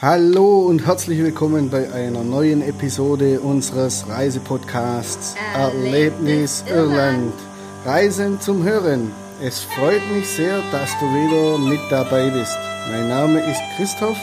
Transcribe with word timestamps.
Hallo 0.00 0.60
und 0.60 0.86
herzlich 0.86 1.18
willkommen 1.18 1.70
bei 1.70 1.92
einer 1.92 2.22
neuen 2.22 2.62
Episode 2.62 3.40
unseres 3.40 4.08
Reisepodcasts 4.08 5.34
Erlebnis 5.52 6.62
Irland. 6.68 7.32
Reisen 7.84 8.40
zum 8.40 8.62
Hören. 8.62 9.10
Es 9.42 9.58
freut 9.58 10.08
mich 10.12 10.28
sehr, 10.28 10.62
dass 10.70 10.90
du 11.00 11.06
wieder 11.06 11.58
mit 11.58 11.80
dabei 11.90 12.30
bist. 12.30 12.56
Mein 12.92 13.08
Name 13.08 13.40
ist 13.40 13.60
Christoph 13.76 14.16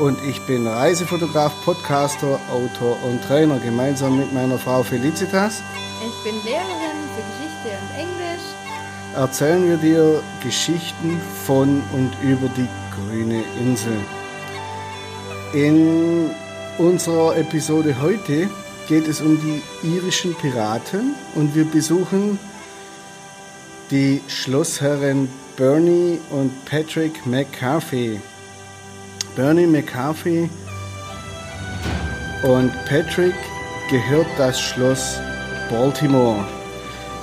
und 0.00 0.18
ich 0.28 0.38
bin 0.42 0.66
Reisefotograf, 0.66 1.54
Podcaster, 1.64 2.38
Autor 2.52 2.98
und 3.08 3.22
Trainer 3.24 3.58
gemeinsam 3.60 4.18
mit 4.18 4.34
meiner 4.34 4.58
Frau 4.58 4.82
Felicitas. 4.82 5.62
Ich 6.06 6.30
bin 6.30 6.34
Lehrerin 6.44 6.98
für 7.16 7.22
Geschichte 7.32 7.78
und 7.80 7.98
Englisch. 7.98 8.44
Erzählen 9.14 9.66
wir 9.66 9.78
dir 9.78 10.22
Geschichten 10.42 11.18
von 11.46 11.82
und 11.94 12.12
über 12.22 12.50
die 12.54 12.68
grüne 12.94 13.42
Insel. 13.58 13.96
In 15.56 16.32
unserer 16.76 17.34
Episode 17.38 17.96
heute 17.98 18.50
geht 18.88 19.08
es 19.08 19.22
um 19.22 19.40
die 19.40 19.62
irischen 19.88 20.34
Piraten 20.34 21.14
und 21.34 21.54
wir 21.54 21.64
besuchen 21.64 22.38
die 23.90 24.20
Schlossherren 24.28 25.30
Bernie 25.56 26.18
und 26.28 26.52
Patrick 26.66 27.24
McCarthy. 27.24 28.20
Bernie 29.34 29.66
McCarthy 29.66 30.50
und 32.42 32.70
Patrick 32.86 33.34
gehört 33.88 34.26
das 34.36 34.60
Schloss 34.60 35.18
Baltimore. 35.70 36.44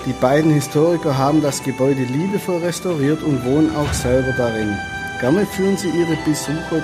Die 0.07 0.13
beiden 0.13 0.51
Historiker 0.51 1.15
haben 1.15 1.39
das 1.43 1.61
Gebäude 1.61 2.01
liebevoll 2.01 2.63
restauriert 2.63 3.21
und 3.21 3.45
wohnen 3.45 3.75
auch 3.75 3.93
selber 3.93 4.33
darin. 4.35 4.75
Gerne 5.19 5.45
führen 5.45 5.77
sie 5.77 5.89
ihre 5.89 6.17
Besucher 6.25 6.81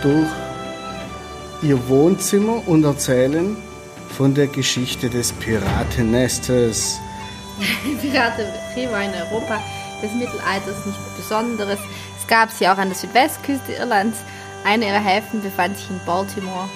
durch 0.00 0.43
ihr 1.62 1.88
Wohnzimmer 1.88 2.66
und 2.66 2.84
erzählen 2.84 3.56
von 4.10 4.34
der 4.34 4.46
Geschichte 4.46 5.10
des 5.10 5.32
Piratennestes. 5.32 6.98
Piraterie 8.00 8.90
war 8.90 9.02
in 9.02 9.10
Europa 9.10 9.60
des 10.02 10.12
Mittelalters 10.12 10.86
nichts 10.86 11.00
Besonderes. 11.16 11.78
Es 12.20 12.26
gab 12.26 12.50
sie 12.50 12.68
auch 12.68 12.78
an 12.78 12.88
der 12.88 12.96
Südwestküste 12.96 13.72
Irlands. 13.72 14.18
Einer 14.64 14.86
ihrer 14.86 15.04
Häfen 15.04 15.42
befand 15.42 15.76
sich 15.76 15.90
in 15.90 16.00
Baltimore, 16.06 16.68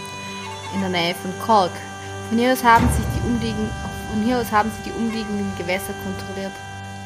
in 0.74 0.80
der 0.80 0.90
Nähe 0.90 1.14
von 1.14 1.32
Cork. 1.44 1.72
Von 2.28 2.38
hier 2.38 2.52
aus 2.52 2.62
haben 2.62 2.88
sich 2.88 3.04
die 3.16 3.26
umliegenden, 3.26 3.70
von 4.12 4.22
hier 4.22 4.38
aus 4.38 4.52
haben 4.52 4.70
sie 4.76 4.90
die 4.90 4.96
umliegenden 4.96 5.50
Gewässer 5.56 5.94
kontrolliert. 6.04 6.52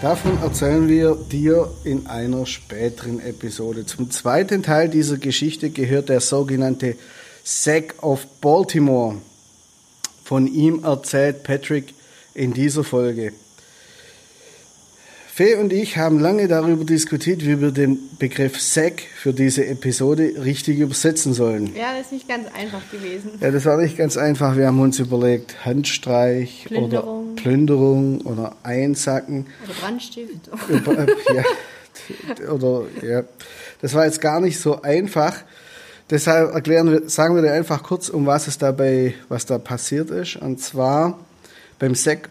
Davon 0.01 0.43
erzählen 0.43 0.89
wir 0.89 1.15
dir 1.15 1.71
in 1.85 2.09
einer 2.09 2.45
späteren 2.45 3.21
Episode. 3.21 3.87
Zum 3.87 4.11
zweiten 4.11 4.65
Teil 4.65 4.89
dieser 4.89 5.17
Geschichte 5.17 5.71
gehört 5.71 6.09
der 6.09 6.21
sogenannte 6.21 6.97
Sack 7.45 8.03
of 8.03 8.27
Baltimore. 8.41 9.17
Von 10.25 10.47
ihm 10.47 10.85
erzählt 10.85 11.43
Patrick 11.43 11.95
in 12.35 12.53
dieser 12.53 12.85
Folge. 12.85 13.33
Fee 15.35 15.55
und 15.55 15.73
ich 15.73 15.97
haben 15.97 16.21
lange 16.21 16.47
darüber 16.47 16.85
diskutiert, 16.85 17.47
wie 17.47 17.59
wir 17.59 17.71
den 17.71 17.99
Begriff 18.19 18.61
Sack 18.61 19.01
für 19.17 19.33
diese 19.33 19.67
Episode 19.67 20.35
richtig 20.45 20.79
übersetzen 20.79 21.33
sollen. 21.33 21.75
Ja, 21.75 21.97
das 21.97 22.07
ist 22.07 22.13
nicht 22.13 22.29
ganz 22.29 22.49
einfach 22.55 22.83
gewesen. 22.91 23.31
Ja, 23.41 23.51
das 23.51 23.65
war 23.65 23.79
nicht 23.79 23.97
ganz 23.97 24.19
einfach. 24.19 24.59
Wir 24.59 24.67
haben 24.67 24.79
uns 24.81 24.99
überlegt, 24.99 25.65
Handstreich 25.65 26.67
Plünderung. 26.67 27.33
oder 27.33 27.43
Plünderung 27.43 28.21
oder 28.21 28.57
Einsacken. 28.63 29.47
Oder 29.65 29.73
Brandstift. 29.81 30.51
ja, 31.35 32.51
oder 32.53 32.85
ja, 33.03 33.25
das 33.81 33.95
war 33.95 34.05
jetzt 34.05 34.21
gar 34.21 34.39
nicht 34.41 34.61
so 34.61 34.83
einfach. 34.83 35.45
Deshalb 36.13 36.53
erklären 36.53 36.91
wir, 36.91 37.09
sagen 37.09 37.35
wir 37.35 37.41
dir 37.41 37.55
einfach 37.55 37.83
kurz, 37.83 38.11
um 38.11 38.27
was 38.27 38.47
es 38.47 38.59
dabei, 38.59 39.15
was 39.31 39.47
da 39.47 39.57
passiert 39.57 40.11
ist. 40.11 40.37
Und 40.37 40.61
zwar 40.61 41.19
beim 41.79 41.95
Sack 41.95 42.29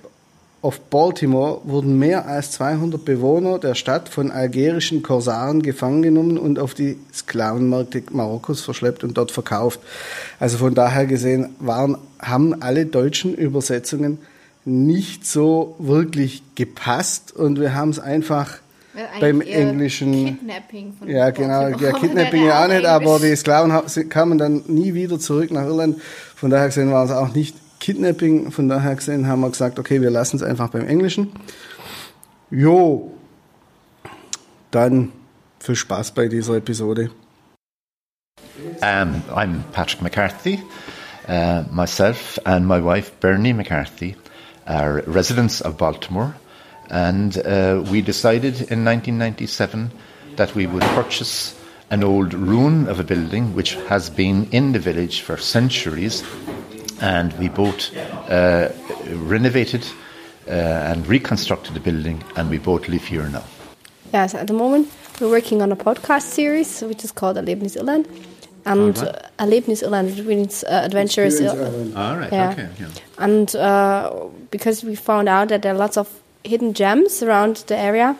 of 0.62 0.80
Baltimore 0.82 1.62
wurden 1.64 1.98
mehr 1.98 2.28
als 2.28 2.52
200 2.52 3.04
Bewohner 3.04 3.58
der 3.58 3.74
Stadt 3.74 4.08
von 4.08 4.30
algerischen 4.30 5.02
Korsaren 5.02 5.64
gefangen 5.64 6.04
genommen 6.04 6.38
und 6.38 6.60
auf 6.60 6.76
die 6.76 7.00
Sklavenmärkte 7.12 8.04
Marokkos 8.12 8.62
verschleppt 8.62 9.04
und 9.04 9.18
dort 9.18 9.32
verkauft. 9.32 9.80
Also 10.40 10.60
von 10.60 10.76
daher 10.76 11.08
gesehen 11.08 11.56
waren, 11.58 11.98
haben 12.20 12.62
alle 12.62 12.86
deutschen 12.86 13.34
Übersetzungen 13.34 14.20
nicht 14.64 15.26
so 15.26 15.76
wirklich 15.80 16.44
gepasst 16.54 17.36
und 17.36 17.60
wir 17.60 17.74
haben 17.74 17.90
es 17.90 18.00
einfach 18.00 18.60
Beim 19.20 19.42
Englischen. 19.42 20.12
Kidnapping 20.12 20.94
von 20.94 21.08
Ja, 21.08 21.30
genau. 21.30 21.70
Ja, 21.70 21.92
Kidnapping 21.94 22.46
ja 22.46 22.64
auch 22.64 22.68
nicht, 22.68 22.86
aber 22.86 23.20
die 23.20 23.36
Sklaven 23.36 23.72
kamen 24.10 24.38
dann 24.38 24.64
nie 24.68 24.94
wieder 24.94 25.20
zurück 25.20 25.52
nach 25.52 25.64
Irland. 25.64 26.02
Von 26.36 26.50
daher 26.50 26.68
gesehen 26.68 26.92
war 26.92 27.06
es 27.06 27.12
auch 27.12 27.34
nicht 27.34 27.56
Kidnapping. 27.80 28.52
Von 28.52 28.68
daher 28.68 28.96
gesehen 28.96 29.28
haben 29.28 29.42
wir 29.42 29.50
gesagt, 29.50 29.80
okay, 29.80 30.02
wir 30.02 30.10
lassen 30.10 30.36
es 30.36 30.44
einfach 30.44 30.70
beim 30.70 30.88
Englischen. 30.88 31.32
Jo, 32.50 33.12
dann 34.72 35.12
viel 35.60 35.76
Spaß 35.76 36.12
bei 36.12 36.28
dieser 36.28 36.56
Episode. 36.56 37.12
Um, 38.82 39.22
I'm 39.34 39.64
Patrick 39.72 40.02
McCarthy. 40.02 40.60
Uh, 41.28 41.64
myself 41.72 42.40
and 42.46 42.68
my 42.68 42.84
wife 42.84 43.12
Bernie 43.20 43.54
McCarthy 43.54 44.16
are 44.68 45.04
residents 45.06 45.62
of 45.62 45.78
Baltimore, 45.78 46.36
and 46.92 47.38
uh, 47.38 47.84
we 47.90 48.02
decided 48.02 48.56
in 48.70 48.86
1997 48.86 49.90
that 50.36 50.54
we 50.54 50.68
would 50.68 50.84
purchase 50.84 51.58
an 51.90 52.04
old 52.04 52.34
ruin 52.34 52.88
of 52.88 53.00
a 53.00 53.04
building 53.04 53.56
which 53.56 53.76
has 53.88 54.10
been 54.10 54.48
in 54.52 54.74
the 54.74 54.80
village 54.80 55.22
for 55.22 55.38
centuries, 55.38 56.24
and 57.02 57.34
we 57.40 57.50
both 57.50 57.96
uh, 58.30 58.70
renovated 59.10 59.86
uh, 60.48 60.52
and 60.52 61.08
reconstructed 61.08 61.74
the 61.74 61.80
building, 61.80 62.24
and 62.36 62.50
we 62.50 62.58
both 62.58 62.88
live 62.88 63.04
here 63.04 63.28
now. 63.30 63.44
Yes, 64.14 64.36
at 64.36 64.48
the 64.48 64.54
moment 64.54 64.90
we're 65.20 65.30
working 65.30 65.62
on 65.62 65.72
a 65.72 65.76
podcast 65.76 66.24
series 66.24 66.82
which 66.82 67.04
is 67.04 67.12
called 67.12 67.38
Erlebnis 67.38 67.78
Irland. 67.78 68.08
And 68.64 68.96
Called 68.96 69.08
uh, 69.08 69.44
Erlebnis 69.44 69.82
Irland, 69.82 70.16
which 70.16 70.26
means 70.26 70.64
uh, 70.64 70.82
Adventures 70.84 71.42
Irland. 71.42 71.96
All 71.98 72.18
right, 72.18 72.32
Yeah. 72.32 72.90
And 73.18 73.56
uh, 73.56 74.28
because 74.52 74.84
we 74.84 74.96
found 74.96 75.28
out 75.28 75.50
that 75.50 75.64
there 75.64 75.74
are 75.74 75.78
lots 75.78 75.98
of 75.98 76.21
hidden 76.44 76.74
gems 76.74 77.22
around 77.24 77.64
the 77.68 77.76
area, 77.78 78.16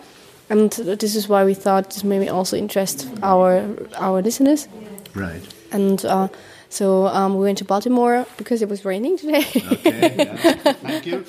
and 0.50 0.72
this 0.72 1.16
is 1.16 1.28
why 1.30 1.44
we 1.46 1.54
thought 1.54 1.90
this 1.92 2.04
may 2.04 2.28
also 2.30 2.58
interest 2.58 3.08
our 3.24 3.64
our 3.98 4.22
listeners. 4.22 4.68
Right. 5.16 5.42
And 5.72 6.04
uh, 6.06 6.28
so 6.70 7.08
um, 7.08 7.36
we 7.36 7.44
went 7.44 7.58
to 7.60 7.66
Baltimore 7.66 8.26
because 8.38 8.62
it 8.62 8.70
was 8.70 8.84
raining 8.86 9.18
today. 9.18 9.46
Okay, 9.56 10.16
yeah. 10.18 10.74
Thank 10.74 11.06
you. 11.06 11.18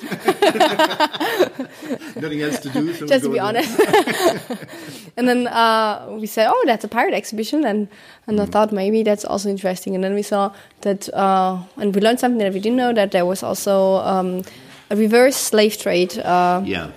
Nothing 2.15 2.41
else 2.41 2.59
to 2.59 2.69
do. 2.69 2.93
So 2.93 3.07
just 3.07 3.23
to 3.25 3.31
be 3.31 3.39
honest. 3.39 3.79
and 5.17 5.27
then 5.27 5.47
uh, 5.47 6.07
we 6.19 6.27
said, 6.27 6.47
"Oh, 6.49 6.63
that's 6.65 6.83
a 6.83 6.87
pirate 6.87 7.13
exhibition," 7.13 7.65
and 7.65 7.87
and 8.27 8.39
Mm. 8.39 8.43
I 8.43 8.45
thought 8.45 8.71
maybe 8.71 9.03
that's 9.03 9.25
also 9.25 9.49
interesting. 9.49 9.95
And 9.95 10.03
then 10.03 10.13
we 10.13 10.21
saw 10.23 10.51
that, 10.81 11.09
uh, 11.13 11.59
and 11.77 11.93
we 11.95 12.01
learned 12.01 12.19
something 12.19 12.39
that 12.39 12.53
we 12.53 12.59
didn't 12.59 12.77
know 12.77 12.93
that 12.93 13.11
there 13.11 13.25
was 13.25 13.43
also 13.43 13.95
um, 14.03 14.43
a 14.89 14.95
reverse 14.95 15.35
slave 15.35 15.77
trade. 15.77 16.17
Uh, 16.17 16.61
Yeah, 16.65 16.91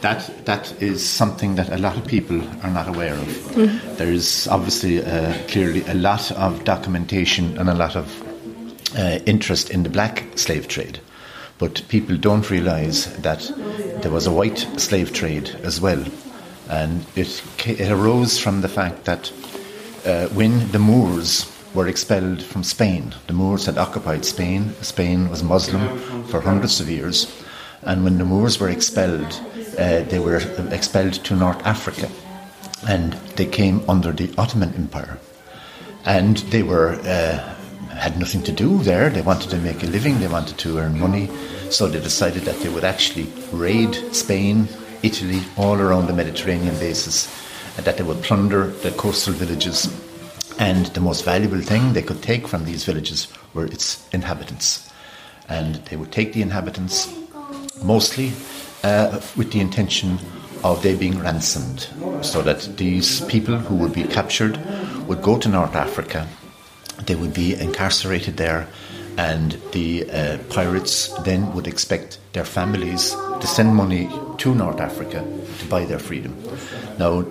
that 0.00 0.44
that 0.44 0.74
is 0.82 1.08
something 1.08 1.56
that 1.56 1.70
a 1.70 1.78
lot 1.78 1.96
of 1.96 2.06
people 2.06 2.40
are 2.62 2.70
not 2.70 2.88
aware 2.88 3.14
of. 3.14 3.28
Mm-hmm. 3.28 3.96
There 3.96 4.12
is 4.12 4.48
obviously 4.48 5.02
uh, 5.04 5.34
clearly 5.48 5.84
a 5.86 5.94
lot 5.94 6.30
of 6.32 6.64
documentation 6.64 7.58
and 7.58 7.68
a 7.68 7.74
lot 7.74 7.96
of 7.96 8.06
uh, 8.98 9.18
interest 9.26 9.70
in 9.70 9.82
the 9.82 9.90
black 9.90 10.24
slave 10.36 10.66
trade, 10.68 10.98
but 11.58 11.82
people 11.88 12.16
don't 12.16 12.50
realise 12.50 13.06
that 13.22 13.50
there 14.02 14.10
was 14.10 14.26
a 14.26 14.32
white 14.32 14.66
slave 14.76 15.12
trade 15.12 15.50
as 15.62 15.80
well, 15.80 16.04
and 16.68 17.04
it 17.16 17.42
it 17.66 17.90
arose 17.90 18.38
from 18.38 18.60
the 18.60 18.68
fact 18.68 19.04
that 19.04 19.32
uh, 20.04 20.26
when 20.34 20.70
the 20.72 20.78
Moors 20.78 21.51
were 21.74 21.88
expelled 21.88 22.42
from 22.42 22.62
Spain, 22.62 23.14
the 23.26 23.32
Moors 23.32 23.66
had 23.66 23.78
occupied 23.78 24.24
Spain. 24.24 24.72
Spain 24.82 25.30
was 25.30 25.42
Muslim 25.42 26.24
for 26.24 26.40
hundreds 26.40 26.80
of 26.80 26.90
years, 26.90 27.32
and 27.82 28.04
when 28.04 28.18
the 28.18 28.24
Moors 28.24 28.60
were 28.60 28.68
expelled, 28.68 29.40
uh, 29.78 30.02
they 30.02 30.18
were 30.18 30.36
expelled 30.70 31.14
to 31.14 31.34
North 31.34 31.64
Africa, 31.66 32.08
and 32.88 33.14
they 33.36 33.46
came 33.46 33.82
under 33.88 34.12
the 34.12 34.32
Ottoman 34.36 34.74
Empire, 34.74 35.18
and 36.04 36.38
they 36.50 36.62
were. 36.62 36.94
Uh, 37.00 37.54
had 37.92 38.18
nothing 38.18 38.42
to 38.42 38.52
do 38.52 38.78
there. 38.78 39.10
They 39.10 39.20
wanted 39.20 39.50
to 39.50 39.58
make 39.58 39.82
a 39.82 39.86
living. 39.86 40.18
They 40.18 40.26
wanted 40.26 40.58
to 40.58 40.78
earn 40.78 40.98
money, 40.98 41.28
so 41.70 41.86
they 41.86 42.00
decided 42.00 42.42
that 42.44 42.58
they 42.60 42.68
would 42.68 42.84
actually 42.84 43.26
raid 43.52 43.94
Spain, 44.14 44.66
Italy, 45.02 45.40
all 45.56 45.78
around 45.78 46.06
the 46.06 46.12
Mediterranean 46.12 46.74
bases, 46.78 47.28
and 47.76 47.84
that 47.86 47.98
they 47.98 48.02
would 48.02 48.22
plunder 48.22 48.68
the 48.68 48.90
coastal 48.92 49.34
villages. 49.34 49.86
And 50.58 50.86
the 50.86 51.00
most 51.00 51.24
valuable 51.24 51.60
thing 51.60 51.92
they 51.92 52.02
could 52.02 52.22
take 52.22 52.46
from 52.46 52.64
these 52.64 52.84
villages 52.84 53.28
were 53.54 53.66
its 53.66 54.08
inhabitants. 54.12 54.88
And 55.48 55.76
they 55.86 55.96
would 55.96 56.12
take 56.12 56.32
the 56.32 56.42
inhabitants 56.42 57.12
mostly 57.82 58.32
uh, 58.84 59.20
with 59.36 59.52
the 59.52 59.60
intention 59.60 60.18
of 60.62 60.82
they 60.82 60.94
being 60.94 61.18
ransomed, 61.18 61.88
so 62.22 62.40
that 62.42 62.76
these 62.76 63.20
people 63.22 63.56
who 63.56 63.74
would 63.74 63.92
be 63.92 64.04
captured 64.04 64.58
would 65.08 65.20
go 65.20 65.36
to 65.38 65.48
North 65.48 65.74
Africa 65.74 66.28
they 67.06 67.14
would 67.14 67.34
be 67.34 67.54
incarcerated 67.54 68.36
there, 68.36 68.68
and 69.18 69.60
the 69.72 70.10
uh, 70.10 70.38
pirates 70.50 71.08
then 71.22 71.52
would 71.54 71.66
expect 71.66 72.18
their 72.32 72.44
families 72.44 73.10
to 73.40 73.46
send 73.46 73.74
money 73.74 74.08
to 74.38 74.54
North 74.54 74.80
Africa 74.80 75.24
to 75.58 75.66
buy 75.66 75.84
their 75.84 75.98
freedom. 75.98 76.36
Now, 76.98 77.24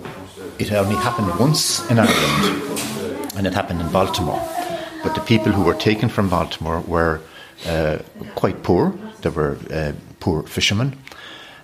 it 0.59 0.71
only 0.71 0.95
happened 0.95 1.39
once 1.39 1.89
in 1.89 1.99
Ireland, 1.99 2.90
and 3.35 3.47
it 3.47 3.53
happened 3.53 3.81
in 3.81 3.91
Baltimore. 3.91 4.41
But 5.03 5.15
the 5.15 5.21
people 5.21 5.51
who 5.51 5.63
were 5.63 5.73
taken 5.73 6.09
from 6.09 6.29
Baltimore 6.29 6.81
were 6.81 7.21
uh, 7.65 7.99
quite 8.35 8.63
poor. 8.63 8.93
They 9.21 9.29
were 9.29 9.57
uh, 9.71 9.93
poor 10.19 10.43
fishermen, 10.43 10.97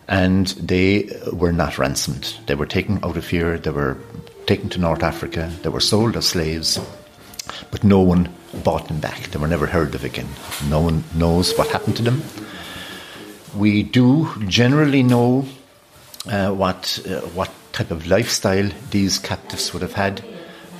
and 0.07 0.47
they 0.47 1.09
were 1.31 1.51
not 1.51 1.77
ransomed. 1.77 2.35
They 2.47 2.55
were 2.55 2.65
taken 2.65 2.99
out 3.03 3.17
of 3.17 3.27
here. 3.27 3.57
They 3.57 3.71
were 3.71 3.97
taken 4.45 4.69
to 4.69 4.79
North 4.79 5.03
Africa. 5.03 5.51
They 5.61 5.69
were 5.69 5.79
sold 5.79 6.15
as 6.15 6.27
slaves, 6.27 6.79
but 7.71 7.83
no 7.83 8.01
one 8.01 8.29
bought 8.63 8.87
them 8.87 8.99
back. 8.99 9.29
They 9.29 9.39
were 9.39 9.47
never 9.47 9.67
heard 9.67 9.93
of 9.93 10.03
again. 10.03 10.29
No 10.69 10.81
one 10.81 11.03
knows 11.13 11.55
what 11.57 11.67
happened 11.69 11.97
to 11.97 12.03
them. 12.03 12.23
We 13.55 13.83
do 13.83 14.29
generally 14.47 15.03
know 15.03 15.45
uh, 16.29 16.51
what 16.51 16.99
uh, 17.07 17.21
what 17.33 17.51
type 17.73 17.91
of 17.91 18.07
lifestyle 18.07 18.69
these 18.91 19.19
captives 19.19 19.73
would 19.73 19.81
have 19.81 19.93
had. 19.93 20.23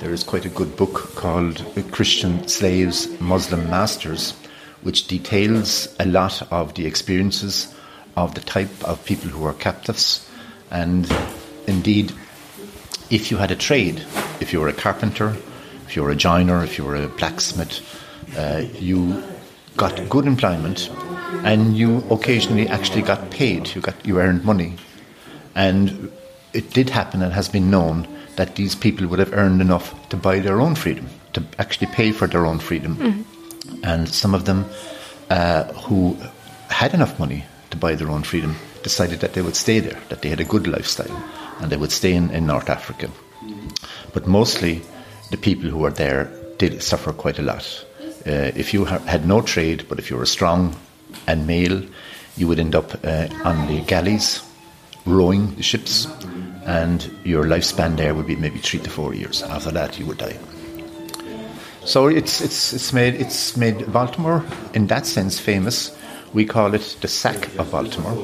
There 0.00 0.12
is 0.12 0.22
quite 0.22 0.44
a 0.44 0.48
good 0.48 0.76
book 0.76 1.16
called 1.16 1.64
Christian 1.90 2.46
Slaves, 2.46 3.08
Muslim 3.20 3.68
Masters, 3.68 4.30
which 4.82 5.08
details 5.08 5.92
a 5.98 6.06
lot 6.06 6.52
of 6.52 6.74
the 6.74 6.86
experiences 6.86 7.74
of 8.16 8.36
the 8.36 8.40
type 8.40 8.84
of 8.84 9.04
people 9.04 9.28
who 9.28 9.44
are 9.44 9.54
captives. 9.54 10.30
And 10.70 11.12
indeed, 11.66 12.12
if 13.10 13.32
you 13.32 13.38
had 13.38 13.50
a 13.50 13.56
trade, 13.56 14.04
if 14.40 14.52
you 14.52 14.60
were 14.60 14.68
a 14.68 14.72
carpenter, 14.72 15.36
if 15.88 15.96
you 15.96 16.04
were 16.04 16.10
a 16.10 16.16
joiner, 16.16 16.62
if 16.62 16.78
you 16.78 16.84
were 16.84 16.94
a 16.94 17.08
blacksmith, 17.08 17.80
uh, 18.36 18.62
you 18.78 19.20
got 19.76 20.08
good 20.08 20.26
employment 20.26 20.90
and 21.42 21.76
you 21.76 22.04
occasionally 22.08 22.68
actually 22.68 23.02
got 23.02 23.30
paid, 23.30 23.74
you, 23.74 23.80
got, 23.80 24.06
you 24.06 24.20
earned 24.20 24.44
money. 24.44 24.76
And 25.56 26.12
it 26.52 26.70
did 26.70 26.88
happen 26.88 27.20
and 27.20 27.32
has 27.32 27.48
been 27.48 27.68
known 27.68 28.06
that 28.38 28.54
these 28.54 28.76
people 28.76 29.06
would 29.08 29.18
have 29.18 29.32
earned 29.32 29.60
enough 29.60 30.08
to 30.10 30.16
buy 30.16 30.38
their 30.38 30.60
own 30.60 30.76
freedom, 30.76 31.08
to 31.32 31.42
actually 31.58 31.88
pay 31.88 32.12
for 32.12 32.28
their 32.28 32.46
own 32.46 32.60
freedom. 32.60 32.96
Mm-hmm. 32.96 33.84
And 33.84 34.08
some 34.08 34.32
of 34.32 34.44
them 34.44 34.64
uh, 35.28 35.64
who 35.84 36.16
had 36.70 36.94
enough 36.94 37.18
money 37.18 37.44
to 37.70 37.76
buy 37.76 37.96
their 37.96 38.08
own 38.08 38.22
freedom 38.22 38.54
decided 38.84 39.18
that 39.20 39.32
they 39.32 39.42
would 39.42 39.56
stay 39.56 39.80
there, 39.80 39.98
that 40.08 40.22
they 40.22 40.28
had 40.28 40.38
a 40.38 40.44
good 40.44 40.68
lifestyle, 40.68 41.20
and 41.58 41.70
they 41.70 41.76
would 41.76 41.90
stay 41.90 42.14
in, 42.14 42.30
in 42.30 42.46
North 42.46 42.70
Africa. 42.70 43.10
But 44.14 44.28
mostly, 44.28 44.82
the 45.30 45.36
people 45.36 45.68
who 45.68 45.78
were 45.78 45.90
there 45.90 46.30
did 46.58 46.80
suffer 46.80 47.12
quite 47.12 47.40
a 47.40 47.42
lot. 47.42 47.84
Uh, 48.24 48.52
if 48.54 48.72
you 48.72 48.84
ha- 48.84 48.98
had 49.00 49.26
no 49.26 49.42
trade, 49.42 49.84
but 49.88 49.98
if 49.98 50.10
you 50.10 50.16
were 50.16 50.26
strong 50.26 50.76
and 51.26 51.44
male, 51.44 51.82
you 52.36 52.46
would 52.46 52.60
end 52.60 52.76
up 52.76 53.04
uh, 53.04 53.26
on 53.44 53.66
the 53.66 53.80
galleys, 53.80 54.42
rowing 55.04 55.56
the 55.56 55.62
ships, 55.62 56.06
and 56.68 57.10
your 57.24 57.44
lifespan 57.44 57.96
there 57.96 58.14
would 58.14 58.26
be 58.26 58.36
maybe 58.36 58.58
three 58.58 58.78
to 58.80 58.90
four 58.90 59.14
years. 59.14 59.42
After 59.42 59.70
that, 59.70 59.98
you 59.98 60.04
would 60.04 60.18
die. 60.18 60.36
So 61.84 62.08
it's 62.08 62.42
it's 62.42 62.74
it's 62.74 62.92
made 62.92 63.14
it's 63.14 63.56
made 63.56 63.90
Baltimore 63.90 64.44
in 64.74 64.86
that 64.88 65.06
sense 65.06 65.40
famous. 65.40 65.96
We 66.34 66.44
call 66.44 66.74
it 66.74 66.98
the 67.00 67.08
sack 67.08 67.58
of 67.58 67.70
Baltimore, 67.70 68.18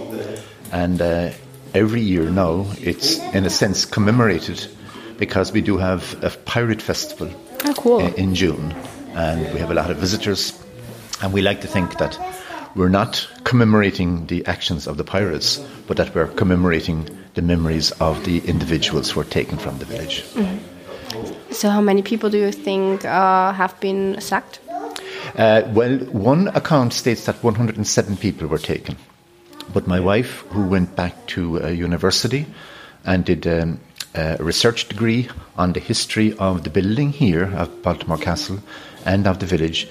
and 0.71 1.01
uh, 1.01 1.31
every 1.73 2.03
year 2.03 2.29
now 2.29 2.67
it's 2.79 3.19
in 3.33 3.47
a 3.47 3.51
sense 3.51 3.87
commemorated 3.87 4.67
because 5.17 5.51
we 5.51 5.63
do 5.63 5.79
have 5.79 6.23
a 6.23 6.29
pirate 6.45 6.83
festival 6.83 7.31
oh, 7.65 7.75
cool. 7.79 8.01
in, 8.01 8.15
in 8.15 8.35
June, 8.35 8.73
and 9.15 9.41
we 9.55 9.59
have 9.61 9.71
a 9.71 9.75
lot 9.75 9.91
of 9.91 9.97
visitors, 9.97 10.53
and 11.23 11.33
we 11.33 11.41
like 11.41 11.63
to 11.63 11.67
think 11.67 11.97
that 11.97 12.19
we're 12.77 12.91
not 12.91 13.27
commemorating 13.45 14.27
the 14.27 14.45
actions 14.45 14.87
of 14.87 14.99
the 14.99 15.05
pirates, 15.05 15.65
but 15.87 15.97
that 15.97 16.15
we're 16.15 16.27
commemorating 16.27 17.09
the 17.35 17.43
memories 17.43 17.91
of 17.93 18.25
the 18.25 18.39
individuals 18.47 19.11
who 19.11 19.21
were 19.21 19.27
taken 19.27 19.59
from 19.59 19.79
the 19.79 19.85
village. 19.85 20.23
Mm-hmm. 20.35 21.53
So, 21.53 21.71
how 21.71 21.81
many 21.81 22.03
people 22.03 22.31
do 22.31 22.39
you 22.39 22.51
think 22.51 23.05
uh, 23.05 23.53
have 23.53 23.79
been 23.81 24.21
sacked? 24.21 24.61
Uh, 25.37 25.63
well, 25.69 25.99
one 25.99 26.49
account 26.49 26.93
states 26.93 27.27
that 27.27 27.43
107 27.43 28.17
people 28.17 28.49
were 28.49 28.59
taken. 28.59 28.97
But 29.73 29.87
my 29.87 30.01
wife, 30.01 30.45
who 30.51 30.67
went 30.67 30.95
back 30.95 31.27
to 31.29 31.59
a 31.59 31.71
university 31.71 32.47
and 33.05 33.25
did 33.25 33.47
um, 33.47 33.81
a 34.15 34.37
research 34.39 34.89
degree 34.89 35.29
on 35.57 35.73
the 35.73 35.81
history 35.81 36.37
of 36.39 36.65
the 36.65 36.71
building 36.71 37.11
here 37.11 37.53
of 37.57 37.83
Baltimore 37.83 38.19
Castle 38.19 38.61
and 39.05 39.27
of 39.27 39.39
the 39.39 39.47
village, 39.47 39.89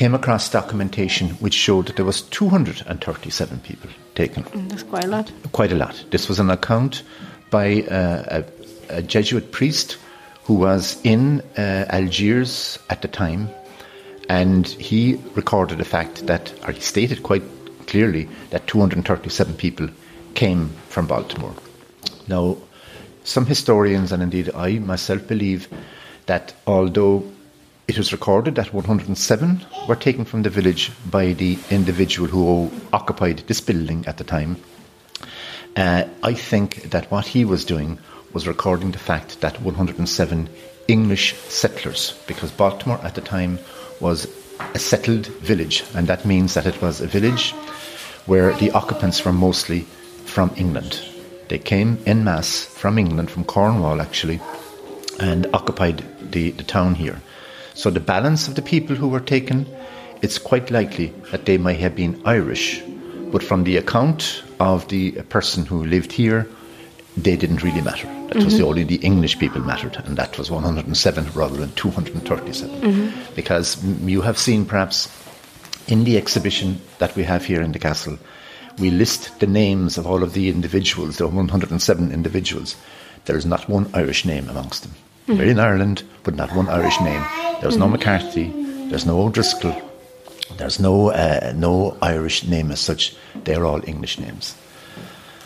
came 0.00 0.14
across 0.14 0.48
documentation 0.48 1.28
which 1.40 1.52
showed 1.52 1.84
that 1.84 1.96
there 1.96 2.06
was 2.06 2.22
237 2.22 3.60
people 3.60 3.90
taken. 4.14 4.44
Mm, 4.44 4.70
that's 4.70 4.82
quite 4.82 5.04
a 5.04 5.08
lot. 5.08 5.30
Quite 5.52 5.72
a 5.72 5.74
lot. 5.74 6.02
This 6.10 6.26
was 6.26 6.40
an 6.40 6.48
account 6.48 7.02
by 7.50 7.82
uh, 7.82 8.40
a, 8.88 8.96
a, 8.96 9.02
Jesuit 9.02 9.52
priest 9.52 9.98
who 10.44 10.54
was 10.54 10.98
in 11.04 11.42
uh, 11.58 11.84
Algiers 11.90 12.78
at 12.88 13.02
the 13.02 13.08
time, 13.08 13.50
and 14.30 14.66
he 14.68 15.20
recorded 15.34 15.76
the 15.76 15.84
fact 15.84 16.26
that, 16.28 16.50
or 16.66 16.72
he 16.72 16.80
stated 16.80 17.22
quite 17.22 17.42
clearly 17.86 18.26
that 18.52 18.66
237 18.68 19.54
people 19.56 19.86
came 20.32 20.70
from 20.88 21.06
Baltimore. 21.08 21.54
Now, 22.26 22.56
some 23.24 23.44
historians, 23.44 24.12
and 24.12 24.22
indeed 24.22 24.48
I 24.54 24.78
myself, 24.78 25.28
believe 25.28 25.68
that 26.24 26.54
although 26.66 27.22
it 27.90 27.98
was 27.98 28.12
recorded 28.12 28.54
that 28.54 28.72
107 28.72 29.66
were 29.88 29.96
taken 29.96 30.24
from 30.24 30.42
the 30.42 30.48
village 30.48 30.92
by 31.10 31.32
the 31.32 31.58
individual 31.70 32.28
who 32.28 32.70
occupied 32.92 33.38
this 33.48 33.60
building 33.60 34.04
at 34.06 34.16
the 34.16 34.22
time. 34.22 34.56
Uh, 35.74 36.04
I 36.22 36.34
think 36.34 36.90
that 36.90 37.10
what 37.10 37.26
he 37.26 37.44
was 37.44 37.64
doing 37.64 37.98
was 38.32 38.46
recording 38.46 38.92
the 38.92 38.98
fact 38.98 39.40
that 39.40 39.60
107 39.60 40.48
English 40.86 41.34
settlers, 41.48 42.16
because 42.28 42.52
Baltimore 42.52 43.00
at 43.02 43.16
the 43.16 43.20
time 43.20 43.58
was 43.98 44.28
a 44.72 44.78
settled 44.78 45.26
village, 45.26 45.82
and 45.92 46.06
that 46.06 46.24
means 46.24 46.54
that 46.54 46.66
it 46.66 46.80
was 46.80 47.00
a 47.00 47.08
village 47.08 47.50
where 48.26 48.52
the 48.52 48.70
occupants 48.70 49.24
were 49.24 49.32
mostly 49.32 49.80
from 50.26 50.52
England. 50.56 51.00
They 51.48 51.58
came 51.58 51.98
en 52.06 52.22
masse 52.22 52.66
from 52.66 52.98
England, 52.98 53.32
from 53.32 53.42
Cornwall 53.42 54.00
actually, 54.00 54.40
and 55.18 55.48
occupied 55.52 56.04
the, 56.30 56.52
the 56.52 56.62
town 56.62 56.94
here. 56.94 57.20
So 57.80 57.88
the 57.88 57.98
balance 57.98 58.46
of 58.46 58.56
the 58.56 58.60
people 58.60 58.94
who 58.94 59.08
were 59.08 59.20
taken, 59.20 59.64
it's 60.20 60.38
quite 60.38 60.70
likely 60.70 61.14
that 61.30 61.46
they 61.46 61.56
may 61.56 61.72
have 61.76 61.96
been 61.96 62.20
Irish, 62.26 62.82
but 63.32 63.42
from 63.42 63.64
the 63.64 63.78
account 63.78 64.42
of 64.60 64.86
the 64.88 65.12
person 65.30 65.64
who 65.64 65.86
lived 65.86 66.12
here, 66.12 66.46
they 67.16 67.38
didn't 67.38 67.62
really 67.62 67.80
matter. 67.80 68.06
That 68.06 68.36
mm-hmm. 68.36 68.44
was 68.44 68.58
the, 68.58 68.66
only 68.66 68.84
the 68.84 68.96
English 68.96 69.38
people 69.38 69.62
mattered, 69.62 69.96
and 70.04 70.18
that 70.18 70.36
was 70.36 70.50
107 70.50 71.32
rather 71.32 71.56
than 71.56 71.72
237. 71.72 72.80
Mm-hmm. 72.82 73.34
Because 73.34 73.82
you 74.04 74.20
have 74.20 74.36
seen 74.36 74.66
perhaps 74.66 75.08
in 75.88 76.04
the 76.04 76.18
exhibition 76.18 76.82
that 76.98 77.16
we 77.16 77.22
have 77.22 77.46
here 77.46 77.62
in 77.62 77.72
the 77.72 77.78
castle, 77.78 78.18
we 78.78 78.90
list 78.90 79.40
the 79.40 79.46
names 79.46 79.96
of 79.96 80.06
all 80.06 80.22
of 80.22 80.34
the 80.34 80.50
individuals, 80.50 81.16
the 81.16 81.26
107 81.26 82.12
individuals. 82.12 82.76
There 83.24 83.38
is 83.38 83.46
not 83.46 83.70
one 83.70 83.88
Irish 83.94 84.26
name 84.26 84.50
amongst 84.50 84.82
them. 84.82 84.92
Mm-hmm. 85.26 85.36
They're 85.36 85.48
in 85.48 85.58
Ireland, 85.58 86.02
but 86.22 86.34
not 86.34 86.54
one 86.54 86.68
Irish 86.68 87.00
name. 87.00 87.24
There's 87.60 87.76
no 87.76 87.88
McCarthy, 87.88 88.50
there's 88.88 89.06
no 89.06 89.20
O'Driscoll, 89.20 89.80
there's 90.56 90.80
no, 90.80 91.10
uh, 91.10 91.52
no 91.54 91.96
Irish 92.02 92.44
name 92.44 92.70
as 92.70 92.80
such. 92.80 93.14
They're 93.44 93.64
all 93.64 93.80
English 93.88 94.18
names. 94.18 94.54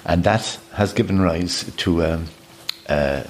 And 0.05 0.25
that 0.25 0.59
has 0.75 0.93
given 0.93 1.21
rise 1.21 1.65
to 1.79 2.05
um, 2.05 2.27
uh, 2.89 3.23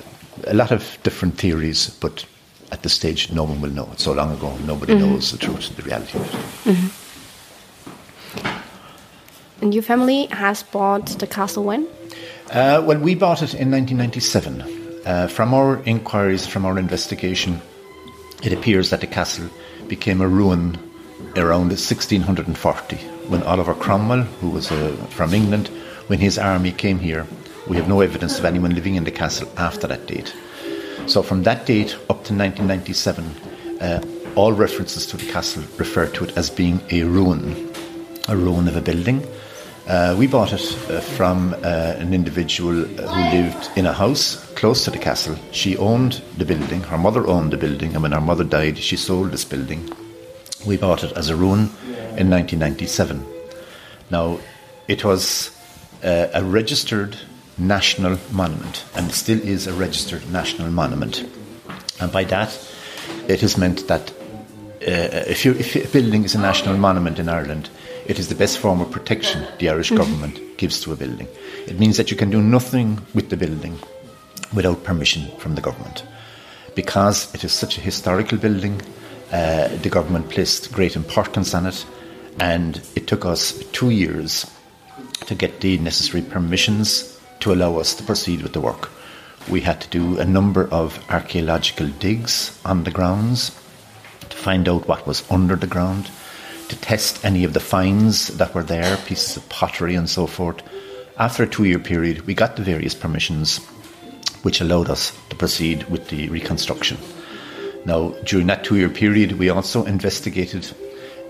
a 0.46 0.54
lot 0.54 0.72
of 0.72 0.98
different 1.02 1.38
theories, 1.38 1.90
but 2.00 2.24
at 2.72 2.82
this 2.82 2.94
stage, 2.94 3.30
no 3.30 3.44
one 3.44 3.60
will 3.60 3.70
know. 3.70 3.88
It's 3.92 4.04
so 4.04 4.12
long 4.12 4.32
ago, 4.32 4.56
nobody 4.66 4.94
mm-hmm. 4.94 5.12
knows 5.12 5.30
the 5.32 5.38
truth, 5.38 5.76
the 5.76 5.82
reality 5.82 6.18
of 6.18 6.24
it. 6.24 6.30
Mm-hmm. 6.74 7.04
And 9.62 9.72
your 9.72 9.82
family 9.82 10.26
has 10.26 10.62
bought 10.62 11.06
the 11.06 11.26
castle 11.26 11.64
when? 11.64 11.86
Uh, 12.50 12.82
well, 12.84 12.98
we 12.98 13.14
bought 13.14 13.42
it 13.42 13.54
in 13.54 13.70
1997. 13.70 14.83
Uh, 15.06 15.26
from 15.26 15.52
our 15.52 15.82
inquiries, 15.84 16.46
from 16.46 16.64
our 16.64 16.78
investigation, 16.78 17.60
it 18.42 18.52
appears 18.52 18.90
that 18.90 19.00
the 19.00 19.06
castle 19.06 19.48
became 19.88 20.20
a 20.20 20.28
ruin 20.28 20.78
around 21.36 21.68
1640 21.68 22.96
when 23.28 23.42
Oliver 23.42 23.74
Cromwell, 23.74 24.22
who 24.40 24.50
was 24.50 24.70
uh, 24.70 24.92
from 25.10 25.34
England, 25.34 25.68
when 26.06 26.18
his 26.18 26.38
army 26.38 26.72
came 26.72 26.98
here, 26.98 27.26
we 27.66 27.76
have 27.76 27.88
no 27.88 28.00
evidence 28.00 28.38
of 28.38 28.44
anyone 28.44 28.74
living 28.74 28.94
in 28.94 29.04
the 29.04 29.10
castle 29.10 29.50
after 29.56 29.86
that 29.86 30.06
date. 30.06 30.34
So 31.06 31.22
from 31.22 31.42
that 31.42 31.66
date 31.66 31.94
up 32.08 32.24
to 32.24 32.34
1997, 32.34 33.24
uh, 33.80 34.00
all 34.36 34.52
references 34.52 35.06
to 35.06 35.16
the 35.16 35.30
castle 35.30 35.62
refer 35.78 36.06
to 36.08 36.24
it 36.24 36.36
as 36.36 36.50
being 36.50 36.80
a 36.90 37.02
ruin, 37.04 37.70
a 38.28 38.36
ruin 38.36 38.68
of 38.68 38.76
a 38.76 38.80
building. 38.80 39.26
Uh, 39.86 40.16
we 40.18 40.26
bought 40.26 40.52
it 40.52 40.62
uh, 40.88 40.98
from 41.00 41.52
uh, 41.52 41.94
an 41.98 42.14
individual 42.14 42.72
who 42.72 43.36
lived 43.36 43.70
in 43.76 43.84
a 43.84 43.92
house 43.92 44.42
close 44.54 44.82
to 44.84 44.90
the 44.90 44.98
castle. 44.98 45.36
She 45.52 45.76
owned 45.76 46.22
the 46.38 46.46
building, 46.46 46.80
her 46.84 46.96
mother 46.96 47.26
owned 47.26 47.52
the 47.52 47.58
building, 47.58 47.92
and 47.92 48.02
when 48.02 48.12
her 48.12 48.20
mother 48.20 48.44
died, 48.44 48.78
she 48.78 48.96
sold 48.96 49.30
this 49.30 49.44
building. 49.44 49.92
We 50.66 50.78
bought 50.78 51.04
it 51.04 51.12
as 51.12 51.28
a 51.28 51.36
ruin 51.36 51.68
in 52.16 52.30
1997. 52.30 53.26
Now, 54.10 54.38
it 54.88 55.04
was 55.04 55.50
uh, 56.02 56.28
a 56.32 56.42
registered 56.42 57.18
national 57.58 58.18
monument, 58.32 58.84
and 58.94 59.12
still 59.12 59.40
is 59.40 59.66
a 59.66 59.74
registered 59.74 60.30
national 60.32 60.70
monument. 60.70 61.28
And 62.00 62.10
by 62.10 62.24
that, 62.24 62.58
it 63.28 63.42
has 63.42 63.58
meant 63.58 63.86
that 63.88 64.10
uh, 64.10 65.28
if, 65.28 65.44
you, 65.44 65.52
if 65.52 65.76
a 65.76 65.86
building 65.88 66.24
is 66.24 66.34
a 66.34 66.40
national 66.40 66.78
monument 66.78 67.18
in 67.18 67.28
Ireland, 67.28 67.68
it 68.06 68.18
is 68.18 68.28
the 68.28 68.34
best 68.34 68.58
form 68.58 68.80
of 68.80 68.90
protection 68.90 69.46
the 69.58 69.68
Irish 69.68 69.88
mm-hmm. 69.88 69.96
government 69.96 70.56
gives 70.58 70.80
to 70.80 70.92
a 70.92 70.96
building. 70.96 71.28
It 71.66 71.78
means 71.78 71.96
that 71.96 72.10
you 72.10 72.16
can 72.16 72.30
do 72.30 72.42
nothing 72.42 73.00
with 73.14 73.30
the 73.30 73.36
building 73.36 73.78
without 74.54 74.84
permission 74.84 75.30
from 75.38 75.54
the 75.54 75.60
government. 75.60 76.04
Because 76.74 77.34
it 77.34 77.44
is 77.44 77.52
such 77.52 77.78
a 77.78 77.80
historical 77.80 78.38
building, 78.38 78.80
uh, 79.32 79.68
the 79.68 79.88
government 79.88 80.28
placed 80.28 80.72
great 80.72 80.96
importance 80.96 81.54
on 81.54 81.66
it, 81.66 81.86
and 82.38 82.82
it 82.94 83.06
took 83.06 83.24
us 83.24 83.64
two 83.72 83.90
years 83.90 84.50
to 85.26 85.34
get 85.34 85.60
the 85.60 85.78
necessary 85.78 86.22
permissions 86.22 87.18
to 87.40 87.52
allow 87.52 87.78
us 87.78 87.94
to 87.94 88.02
proceed 88.02 88.42
with 88.42 88.52
the 88.52 88.60
work. 88.60 88.90
We 89.48 89.60
had 89.60 89.80
to 89.82 89.88
do 89.88 90.18
a 90.18 90.24
number 90.24 90.68
of 90.68 91.02
archaeological 91.10 91.88
digs 91.88 92.58
on 92.64 92.84
the 92.84 92.90
grounds 92.90 93.50
to 94.28 94.36
find 94.36 94.68
out 94.68 94.88
what 94.88 95.06
was 95.06 95.28
under 95.30 95.56
the 95.56 95.66
ground 95.66 96.10
to 96.74 96.80
test 96.80 97.24
any 97.24 97.44
of 97.44 97.52
the 97.52 97.60
finds 97.60 98.28
that 98.36 98.54
were 98.54 98.62
there, 98.62 98.96
pieces 98.98 99.36
of 99.36 99.48
pottery 99.48 99.94
and 99.94 100.08
so 100.10 100.26
forth. 100.26 100.62
After 101.18 101.44
a 101.44 101.46
two 101.46 101.64
year 101.64 101.78
period, 101.78 102.26
we 102.26 102.34
got 102.34 102.56
the 102.56 102.62
various 102.62 102.94
permissions 102.94 103.58
which 104.42 104.60
allowed 104.60 104.90
us 104.90 105.16
to 105.30 105.36
proceed 105.36 105.84
with 105.84 106.08
the 106.08 106.28
reconstruction. 106.28 106.98
Now, 107.84 108.10
during 108.24 108.48
that 108.48 108.64
two 108.64 108.76
year 108.76 108.88
period, 108.88 109.32
we 109.32 109.50
also 109.50 109.84
investigated 109.84 110.66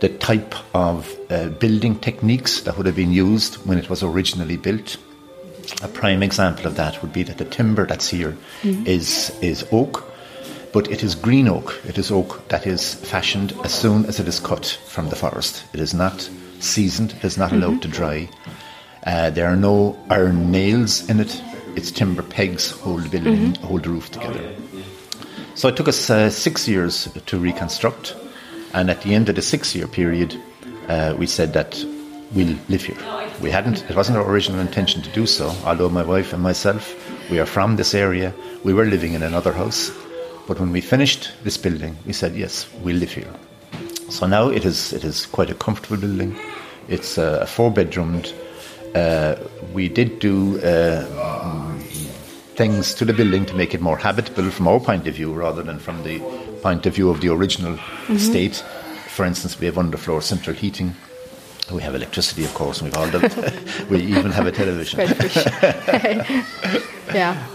the 0.01 0.09
type 0.09 0.55
of 0.75 1.15
uh, 1.31 1.49
building 1.49 1.99
techniques 1.99 2.63
that 2.63 2.77
would 2.77 2.87
have 2.87 2.97
been 2.97 3.13
used 3.13 3.57
when 3.67 3.79
it 3.79 3.91
was 3.91 4.03
originally 4.03 4.57
built. 4.57 4.97
A 5.83 5.89
prime 5.89 6.23
example 6.23 6.67
of 6.67 6.77
that 6.77 7.01
would 7.03 7.13
be 7.13 7.23
that 7.23 7.39
the 7.39 7.45
timber 7.45 7.87
that's 7.87 8.09
here 8.09 8.37
mm-hmm. 8.63 8.87
is 8.87 9.37
is 9.41 9.67
oak, 9.73 10.05
but 10.75 10.91
it 10.91 11.05
is 11.05 11.15
green 11.15 11.47
oak. 11.47 11.81
It 11.87 11.99
is 11.99 12.11
oak 12.11 12.49
that 12.49 12.67
is 12.67 12.95
fashioned 12.95 13.53
as 13.63 13.73
soon 13.73 14.07
as 14.07 14.19
it 14.19 14.27
is 14.27 14.41
cut 14.41 14.67
from 14.87 15.09
the 15.09 15.15
forest. 15.15 15.65
It 15.73 15.79
is 15.79 15.95
not 15.95 16.29
seasoned, 16.59 17.13
it 17.13 17.25
is 17.25 17.39
not 17.39 17.53
allowed 17.53 17.81
mm-hmm. 17.81 17.93
to 17.93 17.97
dry. 17.97 18.29
Uh, 19.07 19.31
there 19.31 19.47
are 19.47 19.55
no 19.57 19.97
iron 20.11 20.51
nails 20.51 21.09
in 21.09 21.21
it. 21.21 21.41
It's 21.77 21.93
timber 21.93 22.25
pegs 22.25 22.73
hold 22.73 23.05
the 23.05 23.09
building, 23.09 23.53
mm-hmm. 23.53 23.65
hold 23.65 23.85
the 23.85 23.91
roof 23.91 24.11
together. 24.11 24.43
So 25.55 25.69
it 25.69 25.77
took 25.77 25.87
us 25.87 26.11
uh, 26.11 26.29
six 26.29 26.67
years 26.67 27.09
to 27.27 27.39
reconstruct, 27.39 28.17
and 28.73 28.91
at 28.91 29.03
the 29.03 29.15
end 29.15 29.29
of 29.29 29.37
the 29.37 29.43
six-year 29.43 29.87
period, 29.87 30.37
uh, 30.89 31.15
we 31.17 31.29
said 31.29 31.53
that 31.53 31.81
we'll 32.33 32.59
live 32.69 32.83
here. 32.83 32.99
We 33.41 33.51
hadn't; 33.51 33.89
it 33.89 33.95
wasn't 33.95 34.19
our 34.19 34.29
original 34.29 34.59
intention 34.59 35.03
to 35.03 35.11
do 35.11 35.25
so. 35.27 35.55
Although 35.65 35.91
my 35.91 36.03
wife 36.03 36.33
and 36.33 36.43
myself, 36.43 36.97
we 37.31 37.39
are 37.39 37.47
from 37.47 37.77
this 37.77 37.95
area, 37.95 38.35
we 38.65 38.75
were 38.75 38.87
living 38.87 39.13
in 39.13 39.23
another 39.23 39.53
house, 39.53 39.93
but 40.47 40.61
when 40.61 40.73
we 40.73 40.81
finished 40.81 41.33
this 41.43 41.57
building, 41.57 41.97
we 42.07 42.13
said, 42.13 42.35
yes, 42.35 42.69
we'll 42.83 42.97
live 42.97 43.13
here. 43.13 43.33
So 44.11 44.27
now 44.27 44.49
it 44.49 44.65
is, 44.65 44.93
it 44.93 45.05
is 45.05 45.27
quite 45.27 45.51
a 45.51 45.55
comfortable 45.55 45.97
building. 45.97 46.37
It's 46.89 47.19
a 47.19 47.47
four 47.47 47.71
bedroomed. 47.71 48.33
Uh, 48.95 49.37
we 49.73 49.89
did 49.89 50.19
do 50.19 50.61
uh, 50.61 51.05
things 52.55 52.95
to 52.95 53.05
the 53.05 53.13
building 53.13 53.45
to 53.47 53.55
make 53.55 53.75
it 53.75 53.81
more 53.81 53.97
habitable 53.97 54.51
from 54.51 54.69
our 54.69 54.79
point 54.79 55.07
of 55.07 55.15
view 55.15 55.33
rather 55.33 55.63
than 55.63 55.79
from 55.79 56.03
the 56.05 56.21
point 56.63 56.87
of 56.87 56.95
view 56.95 57.11
of 57.11 57.21
the 57.21 57.29
original 57.29 57.77
mm-hmm. 57.77 58.19
state. 58.19 58.57
For 59.09 59.25
instance, 59.25 59.59
we 59.59 59.67
have 59.67 59.77
underfloor 59.77 60.23
central 60.23 60.55
heating. 60.55 60.95
We 61.73 61.83
have 61.83 61.95
electricity, 61.95 62.45
of 62.45 62.53
course, 62.55 62.81
and 62.81 62.91
we've 62.91 62.97
all 62.97 63.11
done. 63.11 63.23
we 63.91 64.03
even 64.03 64.31
have 64.33 64.47
a 64.47 64.53
television. 64.53 65.01
yeah. 67.15 67.47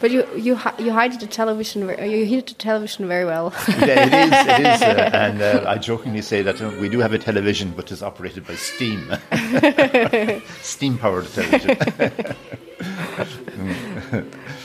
But 0.00 0.10
you 0.12 0.24
you 0.36 0.58
you 0.78 0.92
hide 0.92 1.18
the 1.18 1.26
television. 1.26 1.88
You 1.88 2.24
hid 2.24 2.46
the 2.46 2.54
television 2.54 3.08
very 3.08 3.24
well. 3.24 3.52
yeah, 3.68 4.06
it 4.06 4.12
is. 4.12 4.32
It 4.46 4.60
is, 4.60 4.82
uh, 4.82 5.10
and 5.26 5.42
uh, 5.42 5.64
I 5.66 5.78
jokingly 5.78 6.22
say 6.22 6.42
that 6.42 6.62
uh, 6.62 6.70
we 6.80 6.88
do 6.88 7.00
have 7.00 7.12
a 7.12 7.18
television, 7.18 7.72
but 7.74 7.90
it's 7.90 8.02
operated 8.02 8.46
by 8.46 8.54
steam, 8.54 9.12
steam 10.62 10.98
powered 10.98 11.26
television. 11.32 11.76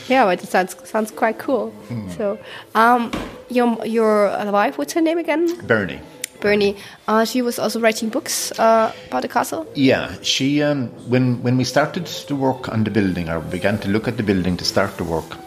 yeah, 0.08 0.26
but 0.26 0.44
it 0.44 0.50
sounds 0.50 0.76
sounds 0.88 1.10
quite 1.10 1.40
cool. 1.40 1.74
Mm. 1.90 2.16
So, 2.16 2.38
um, 2.76 3.12
your 3.50 3.84
your 3.86 4.30
wife, 4.52 4.78
what's 4.78 4.94
her 4.94 5.02
name 5.02 5.18
again? 5.18 5.66
Bernie. 5.66 6.00
Bernie. 6.44 6.76
Uh, 7.08 7.26
she 7.26 7.42
was 7.42 7.58
also 7.58 7.80
writing 7.80 8.10
books 8.10 8.52
uh, 8.60 8.92
about 9.08 9.22
the 9.22 9.28
castle. 9.30 9.66
Yeah, 9.76 10.14
she 10.22 10.62
um, 10.62 10.90
when 11.10 11.42
when 11.42 11.58
we 11.58 11.64
started 11.64 12.06
to 12.28 12.36
work 12.36 12.70
on 12.70 12.84
the 12.84 12.92
building 12.92 13.30
or 13.30 13.40
began 13.40 13.80
to 13.80 13.90
look 13.90 14.08
at 14.08 14.18
the 14.18 14.24
building 14.24 14.58
to 14.58 14.66
start 14.66 14.98
the 14.98 15.06
work, 15.06 15.38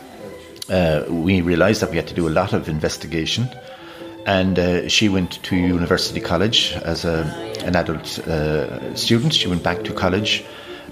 uh, 0.71 1.05
we 1.09 1.43
realised 1.43 1.83
that 1.83 1.91
we 1.91 1.97
had 1.97 2.09
to 2.09 2.15
do 2.15 2.27
a 2.27 2.35
lot 2.41 2.53
of 2.53 2.69
investigation. 2.69 3.49
And 4.27 4.59
uh, 4.59 4.89
she 4.89 5.09
went 5.09 5.41
to 5.45 5.55
University 5.55 6.21
College 6.21 6.73
as 6.83 7.05
a, 7.05 7.23
an 7.65 7.77
adult 7.77 8.19
uh, 8.27 8.95
student. 8.97 9.33
She 9.33 9.47
went 9.47 9.63
back 9.63 9.85
to 9.85 9.93
college 9.93 10.45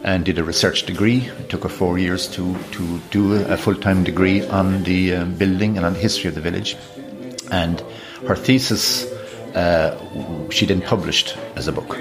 and 0.04 0.24
did 0.24 0.38
a 0.38 0.44
research 0.44 0.84
degree. 0.84 1.28
It 1.40 1.48
took 1.48 1.64
her 1.64 1.68
four 1.68 1.98
years 1.98 2.28
to, 2.28 2.56
to 2.72 3.00
do 3.10 3.34
a 3.34 3.56
full 3.56 3.74
time 3.74 4.04
degree 4.04 4.46
on 4.46 4.84
the 4.84 5.16
um, 5.16 5.34
building 5.34 5.76
and 5.76 5.84
on 5.84 5.94
the 5.94 5.98
history 5.98 6.28
of 6.28 6.36
the 6.36 6.42
village. 6.42 6.76
And 7.50 7.82
her 8.28 8.36
thesis 8.36 9.04
uh, 9.54 10.50
she 10.50 10.66
then 10.66 10.80
published 10.80 11.36
as 11.56 11.68
a 11.68 11.72
book. 11.72 11.98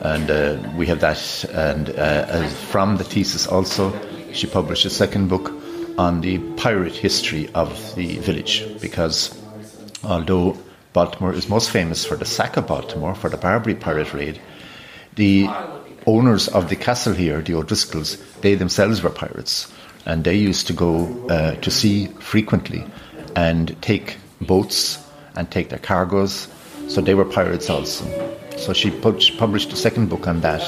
And 0.00 0.30
uh, 0.30 0.58
we 0.76 0.86
have 0.86 1.00
that. 1.00 1.44
And 1.52 1.90
uh, 1.90 2.46
from 2.48 2.96
the 2.96 3.04
thesis 3.04 3.46
also, 3.46 3.92
she 4.32 4.46
published 4.46 4.84
a 4.84 4.90
second 4.90 5.28
book 5.28 5.52
on 5.96 6.20
the 6.20 6.38
pirate 6.56 6.94
history 6.94 7.48
of 7.54 7.94
the 7.94 8.18
village. 8.18 8.64
Because 8.80 9.36
although 10.02 10.56
Baltimore 10.92 11.32
is 11.32 11.48
most 11.48 11.70
famous 11.70 12.04
for 12.04 12.16
the 12.16 12.24
sack 12.24 12.56
of 12.56 12.66
Baltimore, 12.66 13.14
for 13.14 13.30
the 13.30 13.36
Barbary 13.36 13.74
pirate 13.74 14.12
raid, 14.12 14.40
the 15.16 15.48
owners 16.06 16.48
of 16.48 16.68
the 16.68 16.76
castle 16.76 17.14
here, 17.14 17.40
the 17.40 17.54
O'Driscolls, 17.54 18.22
they 18.40 18.54
themselves 18.54 19.02
were 19.02 19.10
pirates. 19.10 19.72
And 20.06 20.22
they 20.22 20.36
used 20.36 20.66
to 20.66 20.74
go 20.74 21.26
uh, 21.28 21.54
to 21.54 21.70
sea 21.70 22.08
frequently 22.20 22.84
and 23.34 23.80
take 23.80 24.18
boats 24.40 24.98
and 25.34 25.50
take 25.50 25.70
their 25.70 25.78
cargoes 25.78 26.48
so 26.88 27.00
they 27.00 27.14
were 27.14 27.24
pirates 27.24 27.70
also. 27.70 28.04
So 28.56 28.72
she 28.72 28.90
published 28.90 29.72
a 29.72 29.76
second 29.76 30.08
book 30.08 30.26
on 30.26 30.40
that. 30.40 30.62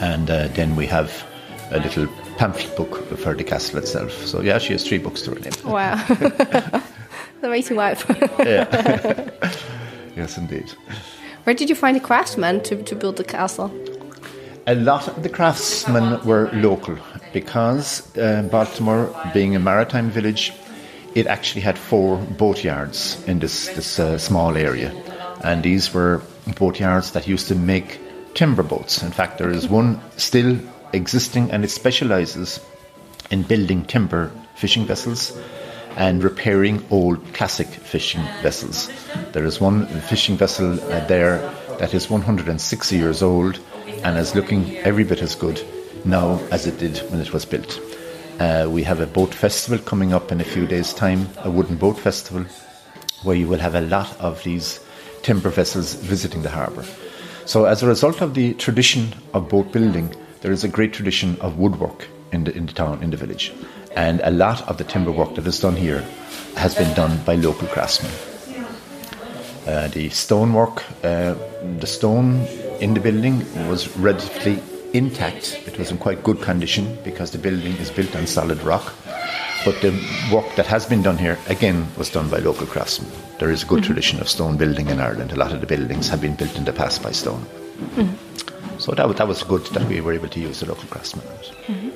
And 0.00 0.30
uh, 0.30 0.48
then 0.48 0.76
we 0.76 0.86
have 0.86 1.24
a 1.70 1.78
little 1.78 2.06
pamphlet 2.36 2.76
book 2.76 3.18
for 3.18 3.34
the 3.34 3.44
castle 3.44 3.78
itself. 3.78 4.12
So 4.26 4.40
yeah, 4.40 4.58
she 4.58 4.72
has 4.72 4.86
three 4.86 4.98
books 4.98 5.22
to 5.22 5.30
her 5.30 5.40
name. 5.40 5.52
Wow. 5.64 6.02
Amazing 7.42 7.76
wife. 7.76 8.04
yeah. 8.40 9.30
yes, 10.16 10.38
indeed. 10.38 10.70
Where 11.44 11.54
did 11.54 11.68
you 11.68 11.74
find 11.74 11.96
the 11.96 12.00
craftsmen 12.00 12.62
to, 12.64 12.82
to 12.82 12.94
build 12.94 13.16
the 13.16 13.24
castle? 13.24 13.72
A 14.66 14.76
lot 14.76 15.08
of 15.08 15.22
the 15.24 15.28
craftsmen 15.28 16.24
were 16.24 16.50
local 16.52 16.96
because 17.32 18.16
uh, 18.16 18.48
Baltimore, 18.50 19.12
being 19.34 19.56
a 19.56 19.58
maritime 19.58 20.08
village, 20.10 20.52
it 21.16 21.26
actually 21.26 21.62
had 21.62 21.76
four 21.76 22.18
boatyards 22.18 23.26
in 23.26 23.40
this, 23.40 23.66
this 23.74 23.98
uh, 23.98 24.18
small 24.18 24.56
area 24.56 24.92
and 25.42 25.62
these 25.62 25.92
were 25.92 26.22
boatyards 26.46 27.12
that 27.12 27.28
used 27.28 27.48
to 27.48 27.54
make 27.54 28.00
timber 28.34 28.62
boats. 28.62 29.02
In 29.02 29.10
fact, 29.10 29.38
there 29.38 29.50
is 29.50 29.68
one 29.68 30.00
still 30.16 30.58
existing, 30.92 31.50
and 31.50 31.64
it 31.64 31.70
specializes 31.70 32.60
in 33.30 33.42
building 33.42 33.84
timber 33.84 34.30
fishing 34.54 34.84
vessels 34.84 35.38
and 35.96 36.22
repairing 36.22 36.84
old 36.90 37.20
classic 37.34 37.66
fishing 37.66 38.22
vessels. 38.42 38.90
There 39.32 39.44
is 39.44 39.60
one 39.60 39.86
fishing 39.86 40.36
vessel 40.36 40.80
uh, 40.80 41.06
there 41.06 41.38
that 41.78 41.94
is 41.94 42.08
160 42.08 42.96
years 42.96 43.22
old 43.22 43.58
and 44.04 44.16
is 44.18 44.34
looking 44.34 44.76
every 44.78 45.04
bit 45.04 45.20
as 45.22 45.34
good 45.34 45.62
now 46.04 46.38
as 46.50 46.66
it 46.66 46.78
did 46.78 46.98
when 47.10 47.20
it 47.20 47.32
was 47.32 47.44
built. 47.44 47.80
Uh, 48.38 48.66
we 48.68 48.82
have 48.82 49.00
a 49.00 49.06
boat 49.06 49.34
festival 49.34 49.78
coming 49.78 50.12
up 50.12 50.32
in 50.32 50.40
a 50.40 50.44
few 50.44 50.66
days' 50.66 50.94
time, 50.94 51.28
a 51.38 51.50
wooden 51.50 51.76
boat 51.76 51.98
festival, 51.98 52.44
where 53.22 53.36
you 53.36 53.46
will 53.46 53.58
have 53.58 53.74
a 53.74 53.80
lot 53.80 54.18
of 54.18 54.42
these 54.42 54.80
timber 55.22 55.50
vessels 55.50 55.94
visiting 55.94 56.42
the 56.42 56.50
harbour. 56.50 56.84
So, 57.44 57.64
as 57.64 57.82
a 57.82 57.86
result 57.86 58.20
of 58.20 58.34
the 58.34 58.54
tradition 58.54 59.14
of 59.34 59.48
boat 59.48 59.72
building, 59.72 60.14
there 60.42 60.52
is 60.52 60.64
a 60.64 60.68
great 60.68 60.92
tradition 60.92 61.36
of 61.40 61.58
woodwork 61.58 62.06
in 62.32 62.44
the, 62.44 62.56
in 62.56 62.66
the 62.66 62.72
town, 62.72 63.02
in 63.02 63.10
the 63.10 63.16
village. 63.16 63.52
And 63.94 64.20
a 64.24 64.30
lot 64.30 64.66
of 64.68 64.78
the 64.78 64.84
timber 64.84 65.10
work 65.10 65.34
that 65.34 65.46
is 65.46 65.60
done 65.60 65.76
here 65.76 66.04
has 66.56 66.74
been 66.74 66.94
done 66.94 67.22
by 67.24 67.34
local 67.34 67.68
craftsmen. 67.68 68.12
Uh, 69.66 69.88
the 69.88 70.08
stonework, 70.08 70.82
uh, 71.04 71.34
the 71.78 71.86
stone 71.86 72.46
in 72.80 72.94
the 72.94 73.00
building 73.00 73.38
was 73.68 73.96
relatively 73.96 74.60
intact. 74.92 75.60
It 75.66 75.78
was 75.78 75.90
in 75.90 75.98
quite 75.98 76.22
good 76.22 76.40
condition 76.40 76.98
because 77.04 77.30
the 77.30 77.38
building 77.38 77.72
is 77.76 77.90
built 77.90 78.14
on 78.16 78.26
solid 78.26 78.62
rock. 78.62 78.92
But 79.64 79.80
the 79.80 79.92
work 80.32 80.54
that 80.56 80.66
has 80.66 80.86
been 80.86 81.02
done 81.02 81.18
here, 81.18 81.38
again, 81.48 81.86
was 81.96 82.10
done 82.10 82.28
by 82.28 82.38
local 82.38 82.66
craftsmen. 82.66 83.10
There 83.38 83.50
is 83.50 83.62
a 83.62 83.66
good 83.66 83.84
tradition 83.84 84.20
of 84.20 84.28
stone 84.28 84.56
building 84.56 84.88
in 84.88 84.98
Ireland. 84.98 85.32
A 85.32 85.36
lot 85.36 85.52
of 85.52 85.60
the 85.60 85.66
buildings 85.66 86.08
have 86.08 86.20
been 86.20 86.34
built 86.34 86.56
in 86.56 86.64
the 86.64 86.72
past 86.72 87.02
by 87.02 87.12
stone. 87.12 87.46
So 88.78 88.92
that, 88.92 89.16
that 89.16 89.28
was 89.28 89.44
good 89.44 89.64
that 89.66 89.86
we 89.88 90.00
were 90.00 90.12
able 90.12 90.28
to 90.28 90.40
use 90.40 90.60
the 90.60 90.66
local 90.66 90.88
craftsmen. 90.88 91.24
it. 91.68 91.94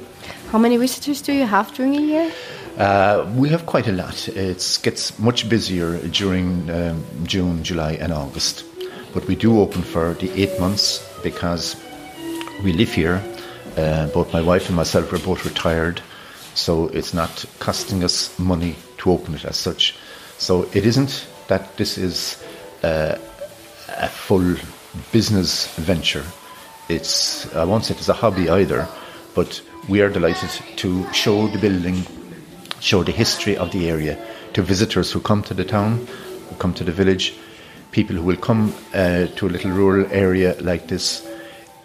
How 0.52 0.58
many 0.58 0.76
visitors 0.76 1.20
do 1.22 1.32
you 1.32 1.44
have 1.44 1.74
during 1.74 1.96
a 1.96 2.00
year? 2.00 2.32
Uh, 2.78 3.28
we 3.36 3.48
have 3.48 3.66
quite 3.66 3.88
a 3.88 3.92
lot. 3.92 4.28
It 4.28 4.78
gets 4.82 5.18
much 5.18 5.48
busier 5.48 5.98
during 6.08 6.70
um, 6.70 7.04
June, 7.24 7.64
July, 7.64 7.92
and 7.94 8.12
August. 8.12 8.64
But 9.12 9.26
we 9.26 9.34
do 9.34 9.60
open 9.60 9.82
for 9.82 10.14
the 10.14 10.30
eight 10.40 10.60
months 10.60 11.04
because 11.22 11.74
we 12.62 12.72
live 12.72 12.92
here. 12.92 13.22
Uh, 13.76 14.06
both 14.08 14.32
my 14.32 14.40
wife 14.40 14.68
and 14.68 14.76
myself 14.76 15.12
are 15.12 15.18
both 15.18 15.44
retired, 15.44 16.00
so 16.56 16.88
it's 16.88 17.12
not 17.12 17.44
costing 17.58 18.02
us 18.02 18.36
money 18.38 18.74
to 18.98 19.12
open 19.12 19.34
it 19.34 19.44
as 19.44 19.56
such. 19.56 19.94
So 20.38 20.62
it 20.72 20.86
isn't 20.86 21.26
that 21.48 21.76
this 21.76 21.98
is 21.98 22.42
uh, 22.82 23.16
a 23.88 24.08
full 24.08 24.56
business 25.12 25.66
venture. 25.76 26.24
It's 26.88 27.54
I 27.54 27.64
won't 27.64 27.84
say 27.84 27.94
it's 27.94 28.08
a 28.08 28.14
hobby 28.14 28.48
either, 28.48 28.88
but 29.34 29.60
we 29.88 30.00
are 30.00 30.08
delighted 30.08 30.50
to 30.76 31.12
show 31.12 31.46
the 31.48 31.58
building, 31.58 32.06
show 32.80 33.02
the 33.02 33.12
history 33.12 33.56
of 33.56 33.70
the 33.72 33.90
area 33.90 34.18
to 34.54 34.62
visitors 34.62 35.12
who 35.12 35.20
come 35.20 35.42
to 35.42 35.54
the 35.54 35.64
town, 35.64 36.06
who 36.48 36.56
come 36.56 36.72
to 36.74 36.84
the 36.84 36.92
village, 36.92 37.34
people 37.90 38.16
who 38.16 38.22
will 38.22 38.36
come 38.36 38.72
uh, 38.94 39.26
to 39.36 39.46
a 39.46 39.50
little 39.50 39.72
rural 39.72 40.06
area 40.10 40.56
like 40.60 40.88
this. 40.88 41.26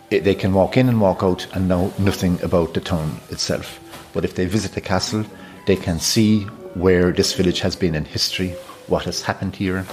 They 0.09 0.35
can 0.35 0.53
walk 0.53 0.77
in 0.77 0.89
and 0.89 0.99
walk 0.99 1.23
out 1.23 1.47
and 1.53 1.67
know 1.67 1.93
nothing 1.97 2.41
about 2.41 2.73
the 2.73 2.81
town 2.81 3.19
itself. 3.29 3.79
But 4.13 4.25
if 4.25 4.35
they 4.35 4.45
visit 4.45 4.73
the 4.73 4.81
castle, 4.81 5.25
they 5.65 5.75
can 5.75 5.99
see 5.99 6.43
where 6.73 7.11
this 7.11 7.33
village 7.33 7.59
has 7.61 7.75
been 7.75 7.95
in 7.95 8.05
history, 8.05 8.49
what 8.87 9.05
has 9.05 9.21
happened 9.21 9.55
here, 9.55 9.85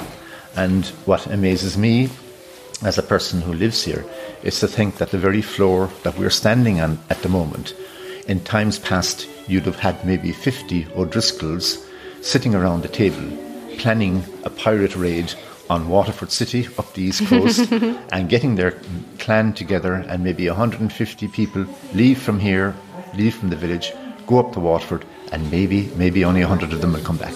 and 0.56 0.86
what 1.04 1.26
amazes 1.26 1.76
me 1.76 2.10
as 2.82 2.98
a 2.98 3.02
person 3.02 3.40
who 3.40 3.52
lives 3.52 3.84
here 3.84 4.04
is 4.42 4.60
to 4.60 4.68
think 4.68 4.96
that 4.96 5.10
the 5.10 5.18
very 5.18 5.42
floor 5.42 5.90
that 6.04 6.16
we're 6.18 6.30
standing 6.30 6.80
on 6.80 6.98
at 7.10 7.22
the 7.22 7.28
moment, 7.28 7.74
in 8.26 8.40
times 8.40 8.78
past, 8.78 9.28
you'd 9.48 9.66
have 9.66 9.78
had 9.78 10.04
maybe 10.04 10.32
50 10.32 10.84
O'Driscolls 10.96 11.84
sitting 12.22 12.54
around 12.54 12.82
the 12.82 12.88
table 12.88 13.36
planning 13.78 14.24
a 14.44 14.50
pirate 14.50 14.96
raid 14.96 15.32
on 15.70 15.88
Waterford 15.88 16.30
City 16.30 16.66
up 16.78 16.92
the 16.94 17.02
east 17.02 17.26
coast 17.26 17.70
and 18.12 18.28
getting 18.28 18.56
their 18.56 18.72
clan 19.18 19.52
together 19.52 19.94
and 19.94 20.24
maybe 20.24 20.48
150 20.48 21.28
people 21.28 21.64
leave 21.94 22.20
from 22.20 22.40
here, 22.40 22.74
leave 23.14 23.34
from 23.34 23.50
the 23.50 23.56
village, 23.56 23.92
go 24.28 24.38
up 24.38 24.52
to 24.52 24.60
Waterford 24.60 25.04
and 25.32 25.50
maybe 25.50 25.90
maybe 25.96 26.24
only 26.24 26.40
100 26.40 26.72
of 26.72 26.80
them 26.80 26.92
will 26.92 27.02
come 27.02 27.16
back. 27.16 27.34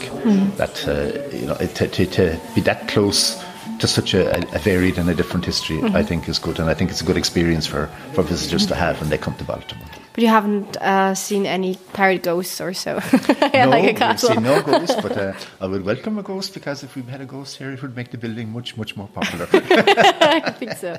That 0.57 0.77
uh, 0.87 1.37
you 1.37 1.47
know 1.47 1.57
to, 1.57 1.89
to, 1.89 2.07
to 2.07 2.41
be 2.55 2.61
that 2.63 2.87
close 2.89 3.43
to 3.79 3.89
such 3.89 4.15
a, 4.15 4.39
a 4.55 4.59
varied 4.61 4.99
and 4.99 5.11
a 5.11 5.15
different 5.15 5.45
history, 5.45 5.83
I 5.83 6.05
think 6.05 6.29
is 6.29 6.39
good, 6.39 6.61
and 6.61 6.71
I 6.71 6.75
think 6.75 6.91
it's 6.91 7.01
a 7.01 7.05
good 7.05 7.17
experience 7.17 7.67
for, 7.67 7.89
for 8.15 8.23
visitors 8.23 8.65
to 8.67 8.77
have 8.77 9.01
when 9.01 9.11
they 9.11 9.19
come 9.19 9.35
to 9.37 9.45
Baltimore. 9.45 9.89
But 10.15 10.23
you 10.25 10.29
haven't 10.29 10.77
uh, 10.77 11.15
seen 11.15 11.47
any 11.47 11.79
pirate 11.95 12.23
ghosts 12.23 12.61
or 12.61 12.75
so, 12.75 12.95
no, 13.55 13.69
like 13.71 13.85
a 13.85 13.87
we've 13.87 13.97
castle. 13.97 14.29
seen 14.35 14.43
no 14.43 14.61
ghost, 14.67 14.99
but 15.01 15.17
uh, 15.17 15.33
I 15.59 15.67
would 15.67 15.87
welcome 15.87 16.19
a 16.19 16.23
ghost 16.23 16.53
because 16.53 16.83
if 16.85 16.95
we 16.97 17.03
had 17.11 17.23
a 17.23 17.25
ghost 17.25 17.57
here, 17.57 17.73
it 17.73 17.81
would 17.81 17.97
make 17.97 18.11
the 18.11 18.19
building 18.19 18.53
much, 18.53 18.77
much 18.77 18.95
more 18.95 19.09
popular, 19.09 19.49
I 19.53 20.51
think 20.59 20.73
so. 20.73 20.99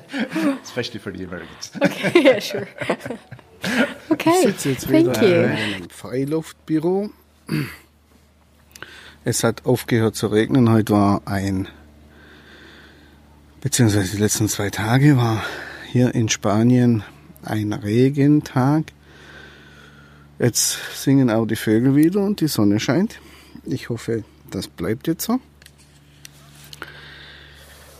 especially 0.64 0.98
for 0.98 1.12
the 1.12 1.22
Americans. 1.24 1.70
yeah, 2.16 2.40
sure. 2.40 2.66
okay, 4.10 4.30
Ich 4.32 4.46
sitze 4.48 4.70
jetzt 4.70 4.86
thank 4.88 5.06
wieder 5.06 5.22
you. 5.22 5.44
in 5.44 5.50
einem 5.74 5.90
Freiluftbüro. 5.90 7.10
Es 9.24 9.44
hat 9.44 9.64
aufgehört 9.64 10.16
zu 10.16 10.26
regnen. 10.26 10.68
Heute 10.70 10.92
war 10.92 11.22
ein, 11.26 11.68
beziehungsweise 13.60 14.16
die 14.16 14.22
letzten 14.22 14.48
zwei 14.48 14.70
Tage 14.70 15.16
war 15.16 15.44
hier 15.92 16.14
in 16.16 16.28
Spanien 16.28 17.04
ein 17.44 17.72
Regentag. 17.72 18.86
Jetzt 20.38 20.78
singen 20.94 21.30
auch 21.30 21.46
die 21.46 21.56
Vögel 21.56 21.94
wieder 21.94 22.20
und 22.20 22.40
die 22.40 22.48
Sonne 22.48 22.80
scheint. 22.80 23.20
Ich 23.64 23.88
hoffe, 23.88 24.24
das 24.50 24.66
bleibt 24.68 25.06
jetzt 25.06 25.24
so. 25.24 25.40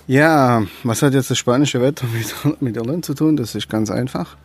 Ja, 0.07 0.67
was 0.83 1.01
hat 1.01 1.15
jetzt 1.15 1.31
das 1.31 1.39
spanische 1.39 1.81
Wetter 1.81 2.07
mit, 2.07 2.61
mit 2.61 2.77
Irland 2.77 3.05
zu 3.05 3.15
tun? 3.15 3.37
Das 3.37 3.55
ist 3.55 3.71
ganz 3.71 3.91
einfach. 3.91 4.37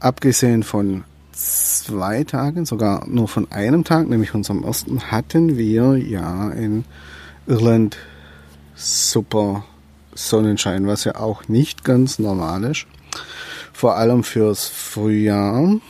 Abgesehen 0.00 0.62
von 0.62 1.04
zwei 1.32 2.24
Tagen, 2.24 2.64
sogar 2.64 3.06
nur 3.06 3.28
von 3.28 3.50
einem 3.52 3.84
Tag, 3.84 4.08
nämlich 4.08 4.34
unserem 4.34 4.64
ersten, 4.64 5.10
hatten 5.10 5.56
wir 5.56 5.96
ja 5.96 6.50
in 6.50 6.84
Irland 7.46 7.96
super 8.74 9.64
Sonnenschein, 10.14 10.86
was 10.86 11.04
ja 11.04 11.16
auch 11.16 11.48
nicht 11.48 11.84
ganz 11.84 12.18
normal 12.18 12.64
ist. 12.64 12.86
Vor 13.72 13.96
allem 13.96 14.24
fürs 14.24 14.68
Frühjahr. 14.68 15.80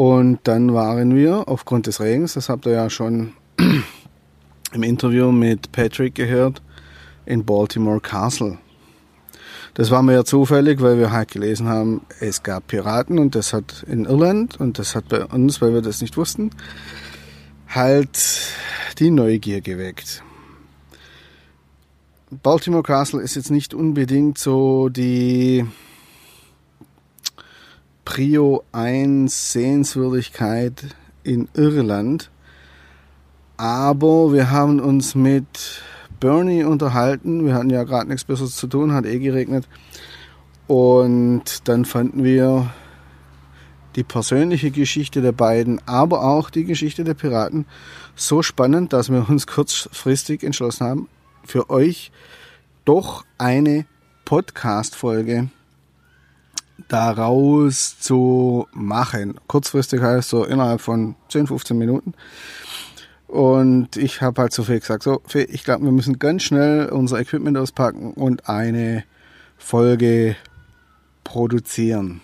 Und 0.00 0.38
dann 0.44 0.72
waren 0.72 1.14
wir 1.14 1.46
aufgrund 1.46 1.86
des 1.86 2.00
Regens, 2.00 2.32
das 2.32 2.48
habt 2.48 2.64
ihr 2.64 2.72
ja 2.72 2.88
schon 2.88 3.34
im 4.72 4.82
Interview 4.82 5.30
mit 5.30 5.72
Patrick 5.72 6.14
gehört, 6.14 6.62
in 7.26 7.44
Baltimore 7.44 8.00
Castle. 8.00 8.56
Das 9.74 9.90
war 9.90 10.02
mir 10.02 10.14
ja 10.14 10.24
zufällig, 10.24 10.80
weil 10.80 10.96
wir 10.96 11.12
halt 11.12 11.30
gelesen 11.30 11.68
haben, 11.68 12.00
es 12.18 12.42
gab 12.42 12.68
Piraten 12.68 13.18
und 13.18 13.34
das 13.34 13.52
hat 13.52 13.84
in 13.88 14.06
Irland 14.06 14.58
und 14.58 14.78
das 14.78 14.94
hat 14.94 15.06
bei 15.10 15.22
uns, 15.22 15.60
weil 15.60 15.74
wir 15.74 15.82
das 15.82 16.00
nicht 16.00 16.16
wussten, 16.16 16.48
halt 17.68 18.40
die 19.00 19.10
Neugier 19.10 19.60
geweckt. 19.60 20.22
Baltimore 22.42 22.84
Castle 22.84 23.20
ist 23.20 23.34
jetzt 23.34 23.50
nicht 23.50 23.74
unbedingt 23.74 24.38
so 24.38 24.88
die 24.88 25.66
Prio 28.10 28.64
1 28.72 29.52
Sehenswürdigkeit 29.52 30.96
in 31.22 31.48
Irland, 31.54 32.28
aber 33.56 34.32
wir 34.32 34.50
haben 34.50 34.80
uns 34.80 35.14
mit 35.14 35.80
Bernie 36.18 36.64
unterhalten. 36.64 37.46
Wir 37.46 37.54
hatten 37.54 37.70
ja 37.70 37.84
gerade 37.84 38.08
nichts 38.08 38.24
Besseres 38.24 38.56
zu 38.56 38.66
tun, 38.66 38.92
hat 38.92 39.06
eh 39.06 39.20
geregnet. 39.20 39.68
Und 40.66 41.68
dann 41.68 41.84
fanden 41.84 42.24
wir 42.24 42.72
die 43.94 44.02
persönliche 44.02 44.72
Geschichte 44.72 45.22
der 45.22 45.30
beiden, 45.30 45.80
aber 45.86 46.24
auch 46.24 46.50
die 46.50 46.64
Geschichte 46.64 47.04
der 47.04 47.14
Piraten 47.14 47.64
so 48.16 48.42
spannend, 48.42 48.92
dass 48.92 49.12
wir 49.12 49.30
uns 49.30 49.46
kurzfristig 49.46 50.42
entschlossen 50.42 50.84
haben, 50.84 51.08
für 51.44 51.70
euch 51.70 52.10
doch 52.84 53.24
eine 53.38 53.86
Podcast-Folge 54.24 55.50
daraus 56.88 57.98
zu 57.98 58.66
machen. 58.72 59.34
Kurzfristig 59.46 60.00
heißt 60.00 60.28
so 60.28 60.44
innerhalb 60.44 60.80
von 60.80 61.16
10, 61.28 61.46
15 61.48 61.76
Minuten. 61.76 62.14
Und 63.26 63.96
ich 63.96 64.22
habe 64.22 64.42
halt 64.42 64.52
so 64.52 64.64
viel 64.64 64.80
gesagt, 64.80 65.04
so, 65.04 65.22
Fee, 65.24 65.44
ich 65.44 65.62
glaube, 65.62 65.84
wir 65.84 65.92
müssen 65.92 66.18
ganz 66.18 66.42
schnell 66.42 66.88
unser 66.88 67.20
Equipment 67.20 67.56
auspacken 67.56 68.12
und 68.14 68.48
eine 68.48 69.04
Folge 69.56 70.34
produzieren. 71.22 72.22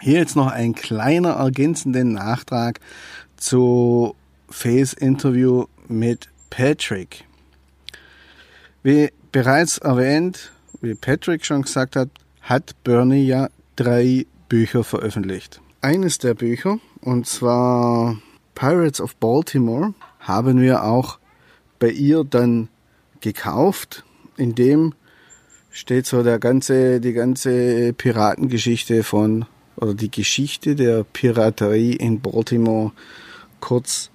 Hier 0.00 0.18
jetzt 0.18 0.34
noch 0.34 0.50
ein 0.50 0.74
kleiner 0.74 1.34
ergänzenden 1.34 2.14
Nachtrag 2.14 2.80
zu 3.36 4.16
Fees 4.48 4.94
Interview 4.94 5.66
mit 5.86 6.28
Patrick. 6.50 7.24
Wie 8.82 9.10
bereits 9.30 9.78
erwähnt, 9.78 10.50
wie 10.80 10.94
Patrick 10.94 11.44
schon 11.44 11.62
gesagt 11.62 11.94
hat, 11.94 12.08
hat 12.50 12.74
Bernie 12.82 13.24
ja 13.24 13.48
drei 13.76 14.26
Bücher 14.48 14.82
veröffentlicht. 14.82 15.60
Eines 15.82 16.18
der 16.18 16.34
Bücher, 16.34 16.80
und 17.00 17.28
zwar 17.28 18.20
Pirates 18.56 19.00
of 19.00 19.14
Baltimore, 19.14 19.94
haben 20.18 20.60
wir 20.60 20.82
auch 20.82 21.20
bei 21.78 21.90
ihr 21.90 22.24
dann 22.24 22.68
gekauft. 23.20 24.04
In 24.36 24.56
dem 24.56 24.94
steht 25.70 26.06
so 26.06 26.24
der 26.24 26.40
ganze, 26.40 27.00
die 27.00 27.12
ganze 27.12 27.92
Piratengeschichte 27.92 29.04
von, 29.04 29.44
oder 29.76 29.94
die 29.94 30.10
Geschichte 30.10 30.74
der 30.74 31.04
Piraterie 31.04 31.92
in 31.92 32.20
Baltimore 32.20 32.90
kurz 33.60 34.10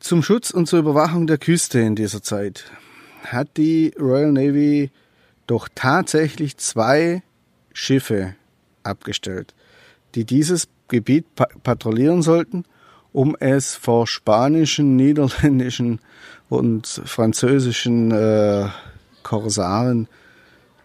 Zum 0.00 0.24
Schutz 0.24 0.50
und 0.50 0.66
zur 0.66 0.80
Überwachung 0.80 1.28
der 1.28 1.38
Küste 1.38 1.78
in 1.78 1.94
dieser 1.94 2.20
Zeit 2.20 2.64
hat 3.26 3.58
die 3.58 3.94
Royal 3.96 4.32
Navy 4.32 4.90
doch 5.46 5.68
tatsächlich 5.72 6.56
zwei 6.56 7.22
Schiffe 7.72 8.34
abgestellt, 8.82 9.54
die 10.16 10.24
dieses 10.24 10.66
Gebiet 10.88 11.26
patrouillieren 11.62 12.22
sollten, 12.22 12.64
um 13.12 13.36
es 13.38 13.74
vor 13.74 14.06
spanischen, 14.06 14.96
niederländischen 14.96 16.00
und 16.48 16.86
französischen 16.86 18.10
äh, 18.10 18.68
Korsaren 19.22 20.08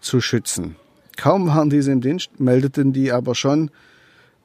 zu 0.00 0.20
schützen. 0.20 0.76
Kaum 1.16 1.48
waren 1.48 1.70
diese 1.70 1.92
im 1.92 2.00
Dienst, 2.00 2.40
meldeten 2.40 2.92
die 2.92 3.12
aber 3.12 3.34
schon, 3.34 3.70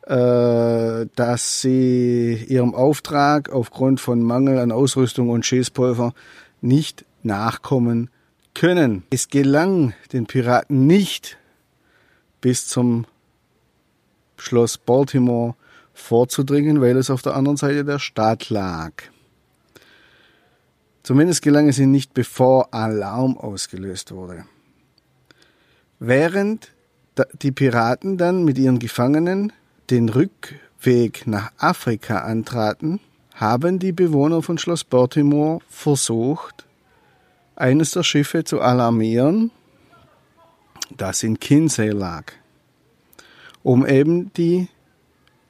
äh, 0.06 1.06
dass 1.16 1.62
sie 1.62 2.46
ihrem 2.48 2.76
Auftrag 2.76 3.50
aufgrund 3.50 4.02
von 4.02 4.22
Mangel 4.22 4.60
an 4.60 4.72
Ausrüstung 4.72 5.30
und 5.30 5.46
Schießpulver 5.46 6.14
nicht 6.62 7.06
nachkommen 7.24 8.10
können. 8.54 9.04
Es 9.10 9.30
gelang 9.30 9.94
den 10.12 10.26
Piraten 10.26 10.86
nicht 10.86 11.38
bis 12.42 12.68
zum 12.68 13.06
Schloss 14.38 14.78
Baltimore 14.78 15.56
vorzudringen, 15.94 16.82
weil 16.82 16.98
es 16.98 17.10
auf 17.10 17.22
der 17.22 17.36
anderen 17.36 17.58
Seite 17.58 17.86
der 17.86 18.00
Stadt 18.00 18.50
lag. 18.50 18.92
Zumindest 21.04 21.42
gelang 21.42 21.70
es 21.70 21.80
ihnen 21.80 21.92
nicht, 21.92 22.14
bevor 22.14 22.74
Alarm 22.74 23.38
ausgelöst 23.38 24.12
wurde. 24.12 24.46
Während 26.00 26.72
die 27.42 27.52
Piraten 27.52 28.18
dann 28.18 28.44
mit 28.44 28.58
ihren 28.58 28.80
Gefangenen 28.80 29.54
den 29.90 30.10
Rückweg 30.10 31.28
nach 31.28 31.52
Afrika 31.58 32.20
antraten, 32.20 33.00
haben 33.36 33.80
die 33.80 33.92
Bewohner 33.92 34.42
von 34.42 34.58
Schloss 34.58 34.84
Baltimore 34.84 35.60
versucht, 35.70 36.66
eines 37.56 37.92
der 37.92 38.04
Schiffe 38.04 38.44
zu 38.44 38.62
alarmieren, 38.62 39.52
das 40.96 41.24
in 41.24 41.40
Kinsey 41.40 41.90
lag, 41.90 42.34
um 43.66 43.84
eben 43.84 44.32
die 44.34 44.68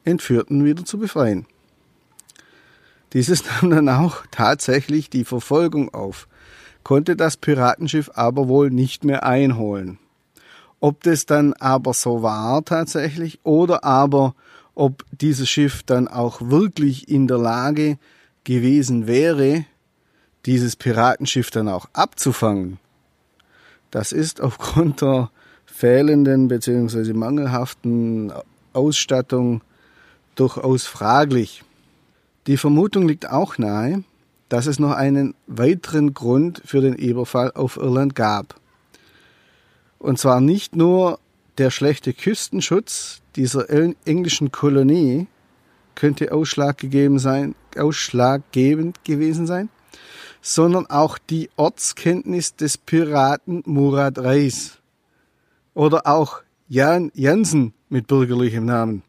Entführten 0.04 0.64
wieder 0.64 0.86
zu 0.86 0.98
befreien. 0.98 1.44
Dieses 3.12 3.44
nahm 3.60 3.70
dann 3.70 3.88
auch 3.90 4.24
tatsächlich 4.30 5.10
die 5.10 5.26
Verfolgung 5.26 5.92
auf, 5.92 6.26
konnte 6.82 7.14
das 7.14 7.36
Piratenschiff 7.36 8.10
aber 8.14 8.48
wohl 8.48 8.70
nicht 8.70 9.04
mehr 9.04 9.24
einholen. 9.24 9.98
Ob 10.80 11.02
das 11.02 11.26
dann 11.26 11.52
aber 11.52 11.92
so 11.92 12.22
war 12.22 12.64
tatsächlich 12.64 13.40
oder 13.42 13.84
aber 13.84 14.34
ob 14.74 15.04
dieses 15.10 15.50
Schiff 15.50 15.82
dann 15.82 16.08
auch 16.08 16.40
wirklich 16.40 17.10
in 17.10 17.26
der 17.26 17.38
Lage 17.38 17.98
gewesen 18.44 19.06
wäre, 19.06 19.66
dieses 20.46 20.74
Piratenschiff 20.74 21.50
dann 21.50 21.68
auch 21.68 21.86
abzufangen, 21.92 22.78
das 23.90 24.12
ist 24.12 24.40
aufgrund 24.40 25.02
der 25.02 25.30
fehlenden 25.76 26.48
bzw. 26.48 27.12
mangelhaften 27.12 28.32
Ausstattung 28.72 29.60
durchaus 30.34 30.86
fraglich. 30.86 31.64
Die 32.46 32.56
Vermutung 32.56 33.06
liegt 33.06 33.28
auch 33.28 33.58
nahe, 33.58 34.02
dass 34.48 34.66
es 34.66 34.78
noch 34.78 34.92
einen 34.92 35.34
weiteren 35.46 36.14
Grund 36.14 36.62
für 36.64 36.80
den 36.80 36.94
Überfall 36.94 37.52
auf 37.52 37.76
Irland 37.76 38.14
gab. 38.14 38.58
Und 39.98 40.18
zwar 40.18 40.40
nicht 40.40 40.76
nur 40.76 41.18
der 41.58 41.70
schlechte 41.70 42.14
Küstenschutz 42.14 43.20
dieser 43.34 43.68
englischen 44.06 44.52
Kolonie 44.52 45.26
könnte 45.94 46.32
ausschlaggegeben 46.32 47.18
sein, 47.18 47.54
ausschlaggebend 47.76 49.04
gewesen 49.04 49.46
sein, 49.46 49.68
sondern 50.40 50.86
auch 50.86 51.18
die 51.18 51.50
Ortskenntnis 51.56 52.56
des 52.56 52.78
Piraten 52.78 53.62
Murat 53.66 54.18
Reis 54.18 54.78
oder 55.76 56.06
auch 56.06 56.40
Jan 56.68 57.12
Jansen 57.14 57.74
mit 57.90 58.06
bürgerlichem 58.06 58.64
Namen. 58.64 59.02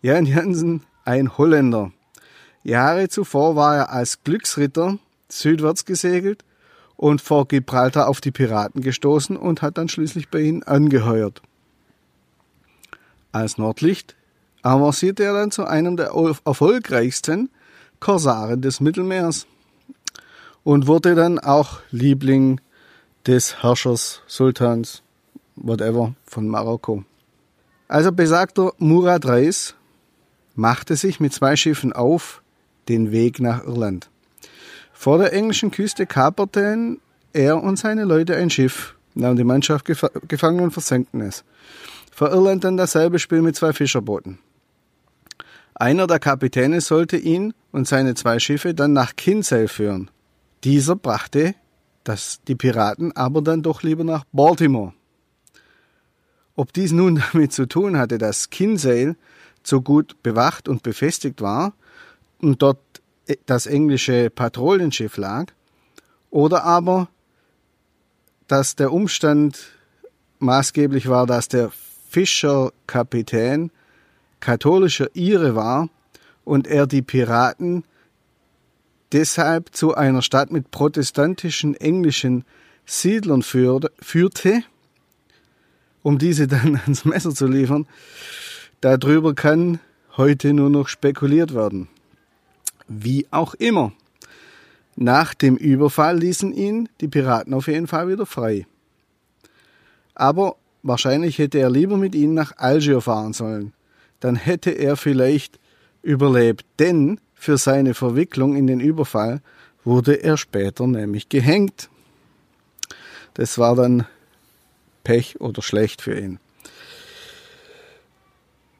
Jan 0.00 0.24
Jansen, 0.24 0.82
ein 1.04 1.36
Holländer. 1.36 1.92
Jahre 2.64 3.08
zuvor 3.08 3.56
war 3.56 3.76
er 3.76 3.92
als 3.92 4.24
Glücksritter 4.24 4.98
südwärts 5.28 5.84
gesegelt 5.84 6.44
und 6.96 7.20
vor 7.20 7.46
Gibraltar 7.46 8.08
auf 8.08 8.22
die 8.22 8.30
Piraten 8.30 8.80
gestoßen 8.80 9.36
und 9.36 9.60
hat 9.60 9.76
dann 9.76 9.90
schließlich 9.90 10.30
bei 10.30 10.40
ihnen 10.40 10.62
angeheuert. 10.62 11.42
Als 13.30 13.58
Nordlicht 13.58 14.16
avancierte 14.62 15.24
er 15.24 15.34
dann 15.34 15.50
zu 15.50 15.66
einem 15.66 15.98
der 15.98 16.12
erfolgreichsten 16.44 17.50
Korsaren 18.00 18.62
des 18.62 18.80
Mittelmeers 18.80 19.46
und 20.64 20.86
wurde 20.86 21.14
dann 21.14 21.38
auch 21.38 21.80
Liebling 21.90 22.62
des 23.26 23.62
Herrschers, 23.62 24.22
Sultans, 24.26 25.02
whatever, 25.56 26.14
von 26.24 26.48
Marokko. 26.48 27.04
Also 27.88 28.12
besagter 28.12 28.72
Murad 28.78 29.26
Reis 29.26 29.74
machte 30.54 30.96
sich 30.96 31.20
mit 31.20 31.32
zwei 31.32 31.56
Schiffen 31.56 31.92
auf 31.92 32.42
den 32.88 33.12
Weg 33.12 33.40
nach 33.40 33.64
Irland. 33.64 34.10
Vor 34.92 35.18
der 35.18 35.32
englischen 35.32 35.70
Küste 35.70 36.06
kaperten 36.06 37.00
er 37.32 37.62
und 37.62 37.78
seine 37.78 38.04
Leute 38.04 38.36
ein 38.36 38.50
Schiff, 38.50 38.96
nahmen 39.14 39.36
die 39.36 39.44
Mannschaft 39.44 39.84
gefangen 39.84 40.60
und 40.60 40.70
versenkten 40.70 41.20
es. 41.20 41.44
Vor 42.12 42.30
Irland 42.30 42.64
dann 42.64 42.76
dasselbe 42.76 43.18
Spiel 43.18 43.42
mit 43.42 43.56
zwei 43.56 43.72
Fischerbooten. 43.72 44.38
Einer 45.74 46.06
der 46.06 46.18
Kapitäne 46.18 46.80
sollte 46.80 47.18
ihn 47.18 47.52
und 47.72 47.86
seine 47.86 48.14
zwei 48.14 48.38
Schiffe 48.38 48.72
dann 48.72 48.94
nach 48.94 49.14
Kinsale 49.16 49.68
führen. 49.68 50.10
Dieser 50.64 50.96
brachte 50.96 51.54
das, 52.04 52.40
die 52.48 52.54
Piraten 52.54 53.14
aber 53.14 53.42
dann 53.42 53.62
doch 53.62 53.82
lieber 53.82 54.04
nach 54.04 54.24
Baltimore. 54.32 54.94
Ob 56.56 56.72
dies 56.72 56.92
nun 56.92 57.22
damit 57.32 57.52
zu 57.52 57.66
tun 57.66 57.96
hatte, 57.96 58.18
dass 58.18 58.50
Kinsale 58.50 59.16
so 59.62 59.80
gut 59.80 60.22
bewacht 60.22 60.68
und 60.68 60.82
befestigt 60.82 61.40
war 61.40 61.74
und 62.40 62.62
dort 62.62 62.78
das 63.46 63.66
englische 63.66 64.30
Patrouillenschiff 64.30 65.16
lag, 65.16 65.46
oder 66.30 66.64
aber, 66.64 67.08
dass 68.46 68.76
der 68.76 68.92
Umstand 68.92 69.58
maßgeblich 70.38 71.08
war, 71.08 71.26
dass 71.26 71.48
der 71.48 71.70
Fischerkapitän 72.10 73.70
katholischer 74.40 75.08
Ire 75.14 75.56
war 75.56 75.88
und 76.44 76.66
er 76.66 76.86
die 76.86 77.02
Piraten 77.02 77.84
deshalb 79.12 79.74
zu 79.74 79.94
einer 79.94 80.22
Stadt 80.22 80.50
mit 80.52 80.70
protestantischen 80.70 81.74
englischen 81.74 82.44
Siedlern 82.84 83.42
führte, 83.42 84.62
um 86.06 86.18
diese 86.18 86.46
dann 86.46 86.76
ans 86.84 87.04
Messer 87.04 87.34
zu 87.34 87.48
liefern. 87.48 87.84
Darüber 88.80 89.34
kann 89.34 89.80
heute 90.16 90.52
nur 90.52 90.70
noch 90.70 90.86
spekuliert 90.86 91.52
werden. 91.52 91.88
Wie 92.86 93.26
auch 93.32 93.54
immer. 93.54 93.92
Nach 94.94 95.34
dem 95.34 95.56
Überfall 95.56 96.16
ließen 96.16 96.52
ihn 96.52 96.88
die 97.00 97.08
Piraten 97.08 97.52
auf 97.54 97.66
jeden 97.66 97.88
Fall 97.88 98.06
wieder 98.08 98.24
frei. 98.24 98.66
Aber 100.14 100.54
wahrscheinlich 100.84 101.38
hätte 101.38 101.58
er 101.58 101.70
lieber 101.70 101.96
mit 101.96 102.14
ihnen 102.14 102.34
nach 102.34 102.56
Algier 102.56 103.00
fahren 103.00 103.32
sollen. 103.32 103.72
Dann 104.20 104.36
hätte 104.36 104.70
er 104.70 104.96
vielleicht 104.96 105.58
überlebt, 106.02 106.64
denn 106.78 107.18
für 107.34 107.58
seine 107.58 107.94
Verwicklung 107.94 108.54
in 108.54 108.68
den 108.68 108.78
Überfall 108.78 109.40
wurde 109.82 110.22
er 110.22 110.36
später 110.36 110.86
nämlich 110.86 111.28
gehängt. 111.28 111.90
Das 113.34 113.58
war 113.58 113.74
dann 113.74 114.06
Pech 115.06 115.40
oder 115.40 115.62
schlecht 115.62 116.02
für 116.02 116.18
ihn. 116.18 116.40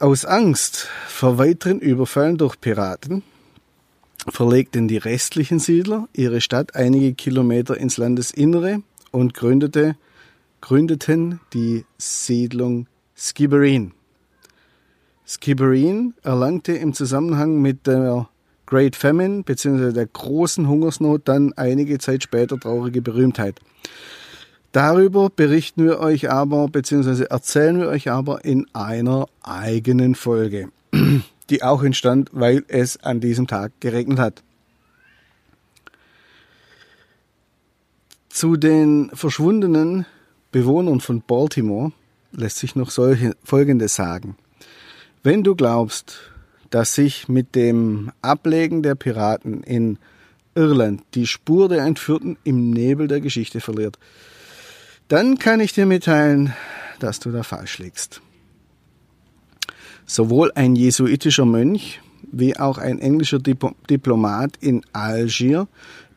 Aus 0.01 0.25
Angst 0.25 0.89
vor 1.07 1.39
weiteren 1.39 1.79
Überfällen 1.79 2.37
durch 2.37 2.61
Piraten 2.61 3.23
verlegten 4.29 4.89
die 4.89 4.97
restlichen 4.97 5.61
Siedler 5.61 6.09
ihre 6.13 6.41
Stadt 6.41 6.75
einige 6.75 7.15
Kilometer 7.15 7.77
ins 7.77 7.97
Landesinnere 7.97 8.83
und 9.13 9.35
gründete, 9.35 9.97
gründeten 10.61 11.39
die 11.53 11.85
Siedlung 11.97 12.89
Skibbereen. 13.17 13.93
Skibbereen 15.29 16.15
erlangte 16.25 16.73
im 16.73 16.93
Zusammenhang 16.93 17.63
mit 17.63 17.87
der 17.87 18.29
Great 18.67 18.97
Famine 18.97 19.45
bzw. 19.45 19.93
der 19.93 20.07
großen 20.07 20.67
Hungersnot 20.67 21.29
dann 21.29 21.53
einige 21.53 21.99
Zeit 21.99 22.25
später 22.25 22.59
traurige 22.59 23.01
Berühmtheit. 23.01 23.61
Darüber 24.77 25.31
berichten 25.31 25.87
wir 25.87 26.01
euch 26.01 26.31
aber 26.31 26.69
bzw. 26.69 27.29
erzählen 27.31 27.81
wir 27.81 27.89
euch 27.89 28.11
aber 28.11 28.45
in 28.45 28.67
einer 28.75 29.27
eigenen 29.43 30.15
Folge 30.15 30.69
die 31.49 31.63
auch 31.63 31.83
entstand, 31.83 32.29
weil 32.35 32.63
es 32.69 33.03
an 33.03 33.21
diesem 33.21 33.47
Tag 33.47 33.73
geregnet 33.81 34.19
hat. 34.19 34.43
Zu 38.29 38.59
den 38.59 39.09
verschwundenen 39.15 40.05
Bewohnern 40.53 41.01
von 41.01 41.23
Baltimore 41.23 41.93
lässt 42.33 42.59
sich 42.59 42.77
noch 42.77 42.91
solche, 42.91 43.35
Folgendes 43.43 43.95
sagen. 43.95 44.37
Wenn 45.23 45.43
du 45.43 45.57
glaubst, 45.57 46.19
dass 46.69 46.95
sich 46.95 47.29
mit 47.29 47.55
dem 47.55 48.13
Ablegen 48.21 48.83
der 48.83 48.95
Piraten 48.95 49.63
in 49.63 49.99
Irland 50.55 51.03
die 51.15 51.27
Spur 51.27 51.71
der 51.71 51.87
Entführten 51.87 52.37
im 52.45 52.73
Nebel 52.73 53.09
der 53.09 53.23
Geschichte 53.23 53.63
verliert, 53.63 53.99
dann 55.09 55.39
kann 55.39 55.61
ich 55.61 55.73
dir 55.73 55.87
mitteilen, 55.87 56.53
dass 56.99 57.21
du 57.21 57.31
da 57.31 57.43
falsch 57.43 57.79
liegst. 57.79 58.21
Sowohl 60.07 60.53
ein 60.55 60.77
jesuitischer 60.77 61.45
Mönch 61.45 62.01
wie 62.33 62.57
auch 62.57 62.79
ein 62.79 62.99
englischer 62.99 63.39
Diplomat 63.39 64.57
in 64.61 64.83
Algier 64.93 65.69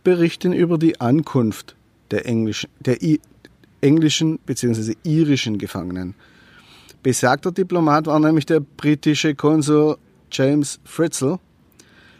berichten 0.03 0.53
über 0.53 0.77
die 0.77 0.99
Ankunft 0.99 1.75
der 2.11 2.25
englischen, 2.25 2.69
der 2.79 2.97
englischen 3.81 4.39
bzw. 4.39 4.95
irischen 5.03 5.57
Gefangenen. 5.57 6.15
Besagter 7.03 7.51
Diplomat 7.51 8.07
war 8.07 8.19
nämlich 8.19 8.45
der 8.45 8.59
britische 8.59 9.35
Konsul 9.35 9.97
James 10.31 10.79
Fritzl. 10.83 11.37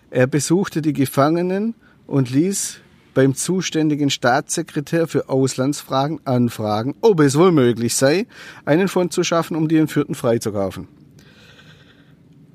Er 0.09 0.27
besuchte 0.27 0.81
die 0.81 0.93
Gefangenen 0.93 1.75
und 2.07 2.29
ließ 2.29 2.79
beim 3.19 3.35
zuständigen 3.35 4.09
Staatssekretär 4.09 5.05
für 5.05 5.27
Auslandsfragen 5.27 6.21
anfragen, 6.23 6.95
ob 7.01 7.19
es 7.19 7.37
wohl 7.37 7.51
möglich 7.51 7.93
sei, 7.93 8.27
einen 8.63 8.87
Fonds 8.87 9.13
zu 9.13 9.25
schaffen, 9.25 9.57
um 9.57 9.67
die 9.67 9.75
Entführten 9.75 10.15
freizukaufen. 10.15 10.87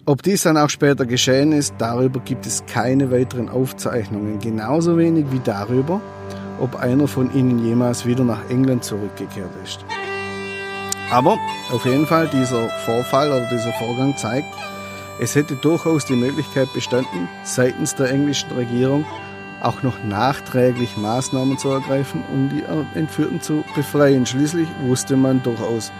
Ob 0.06 0.22
dies 0.22 0.44
dann 0.44 0.56
auch 0.56 0.70
später 0.70 1.04
geschehen 1.04 1.52
ist, 1.52 1.74
darüber 1.76 2.18
gibt 2.20 2.46
es 2.46 2.64
keine 2.64 3.10
weiteren 3.10 3.50
Aufzeichnungen, 3.50 4.38
genauso 4.38 4.96
wenig 4.96 5.26
wie 5.32 5.40
darüber, 5.44 6.00
ob 6.58 6.76
einer 6.76 7.08
von 7.08 7.34
ihnen 7.34 7.62
jemals 7.62 8.06
wieder 8.06 8.24
nach 8.24 8.48
England 8.48 8.84
zurückgekehrt 8.84 9.52
ist. 9.62 9.84
Aber 11.12 11.36
auf 11.72 11.84
jeden 11.84 12.06
Fall, 12.06 12.26
dieser 12.28 12.70
Vorfall 12.86 13.28
oder 13.28 13.50
dieser 13.52 13.74
Vorgang 13.74 14.16
zeigt, 14.16 14.48
es 15.20 15.34
hätte 15.34 15.56
durchaus 15.56 16.06
die 16.06 16.16
Möglichkeit 16.16 16.72
bestanden, 16.72 17.28
seitens 17.42 17.94
der 17.96 18.10
englischen 18.10 18.50
Regierung 18.52 19.04
auch 19.64 19.82
noch 19.82 20.02
nachträglich 20.04 20.96
Maßnahmen 20.96 21.58
zu 21.58 21.70
ergreifen, 21.70 22.22
um 22.32 22.50
die 22.50 22.62
Entführten 22.98 23.40
zu 23.40 23.64
befreien. 23.74 24.26
Schließlich 24.26 24.68
wusste 24.82 25.16
man 25.16 25.42
durchaus, 25.42 25.90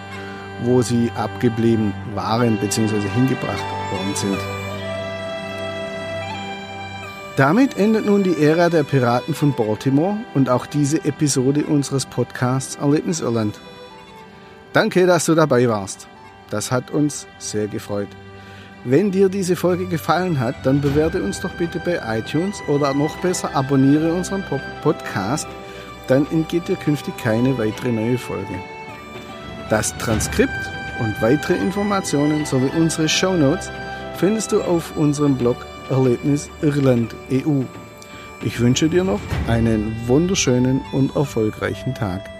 wo 0.63 0.81
sie 0.81 1.11
abgeblieben 1.15 1.93
waren 2.13 2.57
bzw. 2.57 2.99
hingebracht 3.09 3.63
worden 3.91 4.15
sind. 4.15 4.37
Damit 7.35 7.77
endet 7.77 8.05
nun 8.05 8.23
die 8.23 8.41
Ära 8.41 8.69
der 8.69 8.83
Piraten 8.83 9.33
von 9.33 9.53
Baltimore 9.53 10.17
und 10.33 10.49
auch 10.49 10.65
diese 10.65 11.03
Episode 11.03 11.65
unseres 11.65 12.05
Podcasts 12.05 12.75
Erlebnis 12.75 13.19
Irland. 13.19 13.59
Danke, 14.71 15.05
dass 15.05 15.25
du 15.25 15.35
dabei 15.35 15.67
warst. 15.67 16.07
Das 16.49 16.71
hat 16.71 16.91
uns 16.91 17.27
sehr 17.37 17.67
gefreut. 17.67 18.07
Wenn 18.87 19.09
dir 19.09 19.29
diese 19.29 19.55
Folge 19.55 19.87
gefallen 19.87 20.39
hat, 20.39 20.63
dann 20.63 20.79
bewerte 20.79 21.23
uns 21.23 21.39
doch 21.39 21.49
bitte 21.55 21.79
bei 21.79 21.99
iTunes 22.19 22.61
oder 22.67 22.93
noch 22.93 23.17
besser 23.17 23.55
abonniere 23.55 24.13
unseren 24.13 24.43
Podcast, 24.83 25.47
dann 26.07 26.27
entgeht 26.29 26.67
dir 26.67 26.75
künftig 26.75 27.17
keine 27.17 27.57
weitere 27.57 27.91
neue 27.91 28.19
Folge. 28.19 28.53
Das 29.71 29.97
Transkript 29.97 30.51
und 30.99 31.19
weitere 31.19 31.55
Informationen 31.55 32.45
sowie 32.45 32.69
unsere 32.77 33.09
Show 33.09 33.33
Notes 33.33 33.71
findest 34.17 34.51
du 34.51 34.61
auf 34.61 34.95
unserem 34.95 35.35
Blog 35.35 35.57
Erlebnis 35.89 36.47
Irland 36.61 37.15
EU. 37.31 37.63
Ich 38.43 38.59
wünsche 38.59 38.87
dir 38.87 39.03
noch 39.03 39.21
einen 39.47 39.95
wunderschönen 40.05 40.81
und 40.93 41.15
erfolgreichen 41.15 41.95
Tag. 41.95 42.34